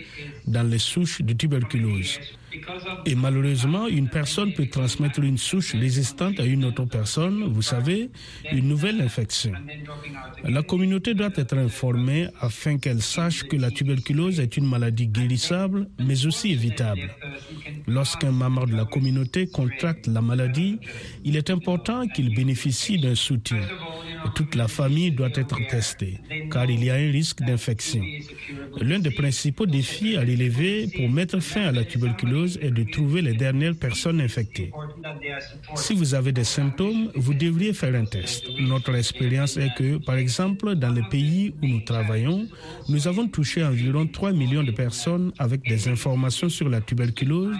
dans 0.46 0.62
les 0.62 0.78
souches 0.78 1.20
de 1.22 1.32
tuberculose. 1.32 2.18
Et 3.06 3.14
malheureusement, 3.14 3.86
une 3.86 4.08
personne 4.08 4.52
peut 4.52 4.66
transmettre 4.66 5.20
une 5.20 5.38
souche 5.38 5.74
résistante 5.74 6.40
à 6.40 6.44
une 6.44 6.64
autre 6.64 6.84
personne, 6.84 7.44
vous 7.44 7.62
savez, 7.62 8.10
une 8.52 8.68
nouvelle 8.68 9.00
infection. 9.00 9.52
La 10.44 10.62
communauté 10.62 11.14
doit 11.14 11.30
être 11.36 11.56
informée 11.56 12.28
afin 12.40 12.78
qu'elle 12.78 13.02
sache 13.02 13.44
que 13.44 13.56
la 13.56 13.70
tuberculose 13.70 14.40
est 14.40 14.56
une 14.56 14.66
maladie 14.66 15.06
guérissable, 15.06 15.88
mais 15.98 16.26
aussi 16.26 16.52
évitable. 16.52 17.10
Lorsqu'un 17.86 18.30
membre 18.30 18.66
de 18.66 18.74
la 18.76 18.84
communauté 18.84 19.46
contracte 19.46 20.06
la 20.06 20.20
maladie, 20.20 20.78
il 21.24 21.36
est 21.36 21.50
important 21.50 22.06
qu'il 22.08 22.34
bénéficie 22.34 22.98
d'un 22.98 23.14
soutien. 23.14 23.60
Toute 24.34 24.54
la 24.54 24.68
famille 24.68 25.10
doit 25.10 25.30
être 25.34 25.58
testée, 25.68 26.18
car 26.50 26.70
il 26.70 26.84
y 26.84 26.90
a 26.90 26.94
un 26.94 27.10
risque 27.10 27.40
d'infection. 27.42 28.02
L'un 28.80 28.98
des 28.98 29.10
principaux 29.10 29.66
défis 29.66 30.16
à 30.16 30.20
relever 30.20 30.88
pour 30.96 31.08
mettre 31.08 31.40
fin 31.40 31.62
à 31.62 31.72
la 31.72 31.84
tuberculose 31.84 32.58
est 32.62 32.70
de 32.70 32.84
trouver 32.84 33.22
les 33.22 33.34
dernières 33.34 33.74
personnes 33.74 34.20
infectées. 34.20 34.70
Si 35.74 35.94
vous 35.94 36.14
avez 36.14 36.32
des 36.32 36.44
symptômes, 36.44 37.10
vous 37.14 37.34
devriez 37.34 37.72
faire 37.72 37.94
un 37.94 38.04
test. 38.04 38.44
Notre 38.60 38.94
expérience 38.94 39.56
est 39.56 39.74
que, 39.76 39.96
par 39.96 40.16
exemple, 40.16 40.74
dans 40.74 40.92
les 40.92 41.02
pays 41.10 41.54
où 41.62 41.66
nous 41.66 41.80
travaillons, 41.80 42.46
nous 42.88 43.08
avons 43.08 43.26
touché 43.28 43.64
environ 43.64 44.06
3 44.06 44.32
millions 44.32 44.62
de 44.62 44.72
personnes 44.72 45.32
avec 45.38 45.62
des 45.68 45.88
informations 45.88 46.48
sur 46.48 46.68
la 46.68 46.80
tuberculose 46.80 47.56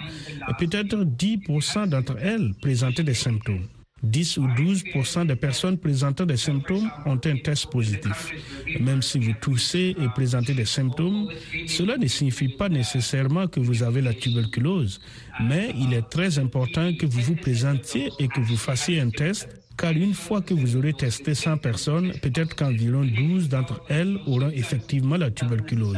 et 0.49 0.53
peut-être 0.65 1.03
10% 1.03 1.89
d'entre 1.89 2.17
elles 2.21 2.53
présentaient 2.61 3.03
des 3.03 3.13
symptômes. 3.13 3.67
10 4.03 4.37
ou 4.37 4.47
12% 4.47 5.27
des 5.27 5.35
personnes 5.35 5.77
présentant 5.77 6.25
des 6.25 6.37
symptômes 6.37 6.89
ont 7.05 7.19
un 7.23 7.37
test 7.37 7.69
positif. 7.69 8.31
Même 8.79 9.01
si 9.01 9.19
vous 9.19 9.33
toussez 9.39 9.95
et 9.99 10.07
présentez 10.15 10.53
des 10.53 10.65
symptômes, 10.65 11.29
cela 11.67 11.97
ne 11.97 12.07
signifie 12.07 12.49
pas 12.49 12.69
nécessairement 12.69 13.47
que 13.47 13.59
vous 13.59 13.83
avez 13.83 14.01
la 14.01 14.13
tuberculose, 14.13 14.99
mais 15.43 15.73
il 15.77 15.93
est 15.93 16.09
très 16.09 16.39
important 16.39 16.91
que 16.93 17.05
vous 17.05 17.21
vous 17.21 17.35
présentiez 17.35 18.09
et 18.19 18.27
que 18.27 18.39
vous 18.39 18.57
fassiez 18.57 18.99
un 18.99 19.09
test 19.09 19.60
car 19.81 19.93
une 19.93 20.13
fois 20.13 20.41
que 20.41 20.53
vous 20.53 20.75
aurez 20.75 20.93
testé 20.93 21.33
100 21.33 21.57
personnes, 21.57 22.13
peut-être 22.21 22.55
qu'environ 22.55 23.03
12 23.03 23.49
d'entre 23.49 23.81
elles 23.89 24.15
auront 24.27 24.51
effectivement 24.53 25.17
la 25.17 25.31
tuberculose. 25.31 25.97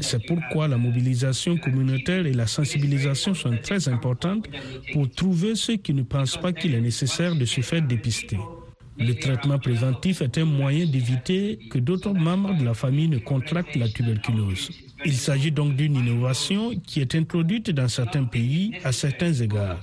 C'est 0.00 0.24
pourquoi 0.24 0.68
la 0.68 0.78
mobilisation 0.78 1.56
communautaire 1.56 2.26
et 2.26 2.32
la 2.32 2.46
sensibilisation 2.46 3.34
sont 3.34 3.58
très 3.60 3.88
importantes 3.88 4.46
pour 4.92 5.10
trouver 5.10 5.56
ceux 5.56 5.76
qui 5.76 5.94
ne 5.94 6.04
pensent 6.04 6.36
pas 6.36 6.52
qu'il 6.52 6.74
est 6.74 6.80
nécessaire 6.80 7.34
de 7.34 7.44
se 7.44 7.60
faire 7.60 7.82
dépister. 7.82 8.38
Le 8.98 9.14
traitement 9.14 9.58
préventif 9.58 10.22
est 10.22 10.38
un 10.38 10.44
moyen 10.44 10.86
d'éviter 10.86 11.58
que 11.70 11.78
d'autres 11.78 12.12
membres 12.12 12.56
de 12.58 12.64
la 12.64 12.74
famille 12.74 13.08
ne 13.08 13.18
contractent 13.18 13.76
la 13.76 13.88
tuberculose. 13.88 14.70
Il 15.04 15.14
s'agit 15.14 15.52
donc 15.52 15.76
d'une 15.76 15.94
innovation 15.94 16.72
qui 16.84 17.00
est 17.00 17.14
introduite 17.14 17.70
dans 17.70 17.86
certains 17.88 18.24
pays 18.24 18.72
à 18.82 18.90
certains 18.90 19.32
égards. 19.32 19.80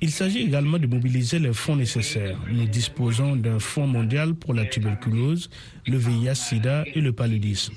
Il 0.00 0.10
s'agit 0.10 0.42
également 0.42 0.78
de 0.78 0.86
mobiliser 0.86 1.38
les 1.40 1.52
fonds 1.52 1.74
nécessaires. 1.76 2.38
Nous 2.52 2.66
disposons 2.66 3.34
d'un 3.34 3.58
fonds 3.58 3.88
mondial 3.88 4.34
pour 4.34 4.54
la 4.54 4.64
tuberculose, 4.64 5.50
le 5.86 5.98
VIH-Sida 5.98 6.84
et 6.94 7.00
le 7.00 7.12
paludisme. 7.12 7.74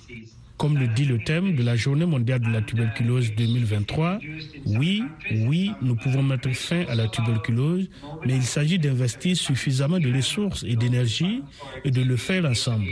Comme 0.59 0.77
le 0.77 0.87
dit 0.89 1.05
le 1.05 1.19
thème 1.19 1.55
de 1.55 1.63
la 1.63 1.77
Journée 1.77 2.05
mondiale 2.05 2.41
de 2.41 2.49
la 2.49 2.61
tuberculose 2.61 3.33
2023, 3.33 4.19
oui, 4.65 5.03
oui, 5.31 5.71
nous 5.81 5.95
pouvons 5.95 6.21
mettre 6.21 6.49
fin 6.49 6.83
à 6.89 6.95
la 6.95 7.07
tuberculose, 7.07 7.89
mais 8.25 8.35
il 8.35 8.43
s'agit 8.43 8.77
d'investir 8.77 9.37
suffisamment 9.37 9.99
de 9.99 10.13
ressources 10.13 10.65
et 10.67 10.75
d'énergie 10.75 11.43
et 11.85 11.91
de 11.91 12.01
le 12.01 12.17
faire 12.17 12.43
ensemble. 12.43 12.89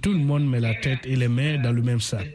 Tout 0.00 0.12
le 0.12 0.20
monde 0.20 0.48
met 0.48 0.58
la 0.58 0.74
tête 0.74 1.00
et 1.04 1.14
les 1.14 1.28
mains 1.28 1.58
dans 1.58 1.72
le 1.72 1.82
même 1.82 2.00
sac. 2.00 2.34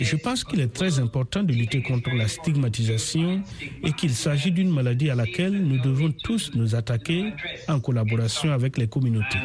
Je 0.00 0.16
pense 0.16 0.44
qu'il 0.44 0.60
est 0.60 0.72
très 0.72 1.00
important 1.00 1.42
de 1.42 1.52
lutter 1.52 1.82
contre 1.82 2.10
la 2.10 2.28
stigmatisation 2.28 3.42
et 3.82 3.90
qu'il 3.90 4.10
s'agit 4.10 4.52
d'une 4.52 4.70
maladie 4.70 5.10
à 5.10 5.16
laquelle 5.16 5.60
nous 5.60 5.80
devons 5.80 6.12
tous 6.22 6.52
nous 6.54 6.76
attaquer 6.76 7.32
en 7.66 7.80
collaboration 7.80 8.52
avec 8.52 8.78
les 8.78 8.86
communautés. 8.86 9.38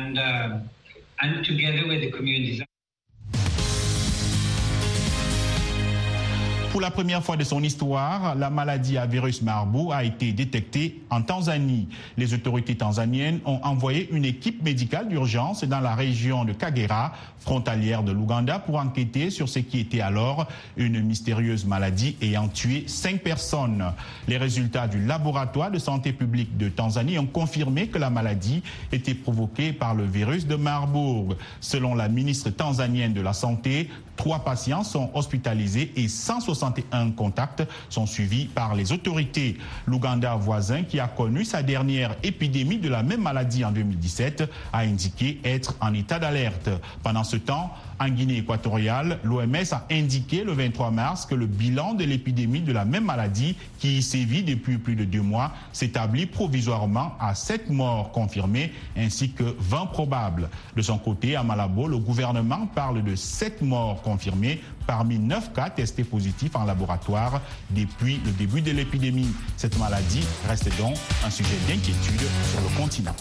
Pour 6.77 6.83
la 6.83 6.91
première 6.91 7.23
fois 7.23 7.37
de 7.37 7.43
son 7.43 7.63
histoire, 7.63 8.35
la 8.35 8.51
maladie 8.51 8.99
à 8.99 9.07
virus 9.07 9.41
Marburg 9.41 9.91
a 9.93 10.03
été 10.03 10.31
détectée 10.31 11.01
en 11.09 11.23
Tanzanie. 11.23 11.87
Les 12.17 12.35
autorités 12.35 12.75
tanzaniennes 12.75 13.39
ont 13.45 13.59
envoyé 13.63 14.07
une 14.11 14.25
équipe 14.25 14.61
médicale 14.61 15.09
d'urgence 15.09 15.63
dans 15.63 15.79
la 15.79 15.95
région 15.95 16.45
de 16.45 16.53
Kagera, 16.53 17.13
frontalière 17.39 18.03
de 18.03 18.11
l'Ouganda, 18.11 18.59
pour 18.59 18.75
enquêter 18.75 19.31
sur 19.31 19.49
ce 19.49 19.57
qui 19.57 19.79
était 19.79 20.01
alors 20.01 20.47
une 20.75 21.01
mystérieuse 21.01 21.65
maladie 21.65 22.15
ayant 22.21 22.47
tué 22.47 22.83
cinq 22.85 23.23
personnes. 23.23 23.83
Les 24.27 24.37
résultats 24.37 24.87
du 24.87 25.03
laboratoire 25.03 25.71
de 25.71 25.79
santé 25.79 26.13
publique 26.13 26.57
de 26.57 26.69
Tanzanie 26.69 27.17
ont 27.17 27.25
confirmé 27.25 27.87
que 27.87 27.97
la 27.97 28.11
maladie 28.11 28.61
était 28.91 29.15
provoquée 29.15 29.73
par 29.73 29.95
le 29.95 30.03
virus 30.03 30.45
de 30.45 30.55
Marburg. 30.55 31.37
Selon 31.59 31.95
la 31.95 32.07
ministre 32.07 32.51
tanzanienne 32.51 33.13
de 33.13 33.21
la 33.21 33.33
Santé, 33.33 33.89
trois 34.17 34.39
patients 34.39 34.83
sont 34.83 35.09
hospitalisés 35.13 35.93
et 35.95 36.09
160 36.09 36.79
un 36.91 37.11
contacts 37.11 37.63
sont 37.89 38.05
suivis 38.05 38.45
par 38.45 38.75
les 38.75 38.91
autorités. 38.91 39.57
L'Ouganda 39.85 40.35
voisin, 40.35 40.83
qui 40.83 40.99
a 40.99 41.07
connu 41.07 41.45
sa 41.45 41.63
dernière 41.63 42.15
épidémie 42.23 42.79
de 42.79 42.89
la 42.89 43.03
même 43.03 43.21
maladie 43.21 43.63
en 43.63 43.71
2017, 43.71 44.43
a 44.73 44.79
indiqué 44.79 45.39
être 45.45 45.75
en 45.79 45.93
état 45.93 46.19
d'alerte. 46.19 46.69
Pendant 47.03 47.23
ce 47.23 47.37
temps, 47.37 47.71
en 47.99 48.09
Guinée 48.09 48.37
équatoriale, 48.37 49.19
l'OMS 49.23 49.55
a 49.71 49.85
indiqué 49.91 50.43
le 50.43 50.53
23 50.53 50.91
mars 50.91 51.25
que 51.25 51.35
le 51.35 51.45
bilan 51.45 51.93
de 51.93 52.03
l'épidémie 52.03 52.61
de 52.61 52.71
la 52.71 52.85
même 52.85 53.05
maladie 53.05 53.55
qui 53.79 53.97
y 53.97 54.01
sévit 54.01 54.43
depuis 54.43 54.77
plus 54.77 54.95
de 54.95 55.03
deux 55.03 55.21
mois 55.21 55.51
s'établit 55.73 56.25
provisoirement 56.25 57.13
à 57.19 57.35
7 57.35 57.69
morts 57.69 58.11
confirmées 58.11 58.71
ainsi 58.95 59.31
que 59.31 59.55
20 59.59 59.87
probables. 59.87 60.49
De 60.75 60.81
son 60.81 60.97
côté, 60.97 61.35
à 61.35 61.43
Malabo, 61.43 61.87
le 61.87 61.97
gouvernement 61.97 62.67
parle 62.67 63.03
de 63.03 63.15
7 63.15 63.61
morts 63.61 64.01
confirmées 64.01 64.61
parmi 64.85 65.19
9 65.19 65.53
cas 65.53 65.69
testés 65.69 66.03
positifs 66.03 66.55
en 66.55 66.63
laboratoire 66.63 67.41
depuis 67.71 68.19
le 68.25 68.31
début 68.31 68.61
de 68.61 68.71
l'épidémie. 68.71 69.27
Cette 69.57 69.77
maladie 69.77 70.25
reste 70.47 70.69
donc 70.77 70.95
un 71.25 71.29
sujet 71.29 71.57
d'inquiétude 71.67 72.21
sur 72.51 72.61
le 72.61 72.81
continent. 72.81 73.15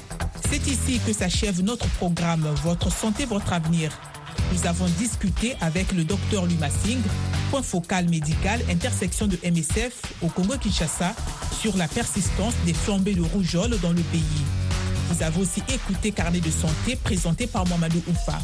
C'est 0.49 0.67
ici 0.67 1.01
que 1.05 1.12
s'achève 1.12 1.62
notre 1.62 1.89
programme 1.89 2.47
Votre 2.62 2.91
santé, 2.91 3.25
votre 3.25 3.53
avenir. 3.53 3.91
Nous 4.53 4.66
avons 4.66 4.87
discuté 4.99 5.57
avec 5.61 5.92
le 5.92 6.05
docteur 6.05 6.46
Luma 6.46 6.68
Singh, 6.70 7.03
point 7.51 7.62
focal 7.62 8.09
médical, 8.09 8.61
intersection 8.70 9.27
de 9.27 9.38
MSF 9.44 10.01
au 10.22 10.29
Congo-Kinshasa, 10.29 11.14
sur 11.61 11.77
la 11.77 11.88
persistance 11.88 12.55
des 12.64 12.75
flambées 12.75 13.14
de 13.14 13.22
rougeole 13.22 13.79
dans 13.81 13.92
le 13.92 14.03
pays. 14.03 14.22
Vous 15.11 15.22
avez 15.22 15.40
aussi 15.40 15.62
écouté 15.68 16.11
Carnet 16.11 16.40
de 16.40 16.51
santé 16.51 16.96
présenté 16.96 17.46
par 17.46 17.66
Mamadou 17.68 18.03
Oufa. 18.09 18.38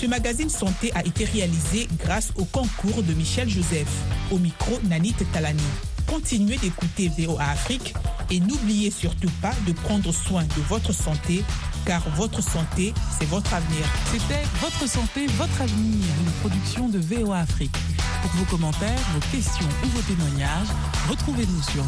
Ce 0.00 0.06
magazine 0.06 0.48
santé 0.48 0.90
a 0.94 1.04
été 1.04 1.24
réalisé 1.24 1.88
grâce 1.98 2.30
au 2.36 2.44
concours 2.44 3.02
de 3.02 3.12
Michel 3.12 3.48
Joseph. 3.48 3.88
Au 4.30 4.38
micro, 4.38 4.78
Nanit 4.88 5.14
Talani. 5.32 5.62
Continuez 6.06 6.56
d'écouter 6.56 7.10
VOA 7.16 7.44
Afrique 7.44 7.94
et 8.30 8.40
n'oubliez 8.40 8.90
surtout 8.90 9.30
pas 9.42 9.52
de 9.66 9.72
prendre 9.72 10.12
soin 10.12 10.44
de 10.44 10.62
votre 10.68 10.92
santé 10.92 11.44
car 11.84 12.02
votre 12.10 12.42
santé, 12.42 12.92
c'est 13.18 13.26
votre 13.26 13.52
avenir. 13.54 13.84
C'était 14.10 14.44
Votre 14.60 14.88
santé, 14.88 15.26
votre 15.38 15.62
avenir, 15.62 16.04
une 16.24 16.32
production 16.40 16.88
de 16.88 16.98
VOA 16.98 17.38
Afrique. 17.38 17.74
Pour 18.22 18.30
vos 18.32 18.44
commentaires, 18.44 19.00
vos 19.14 19.20
questions 19.30 19.68
ou 19.84 19.86
vos 19.88 20.02
témoignages, 20.02 20.68
retrouvez-nous 21.08 21.62
sur 21.62 21.78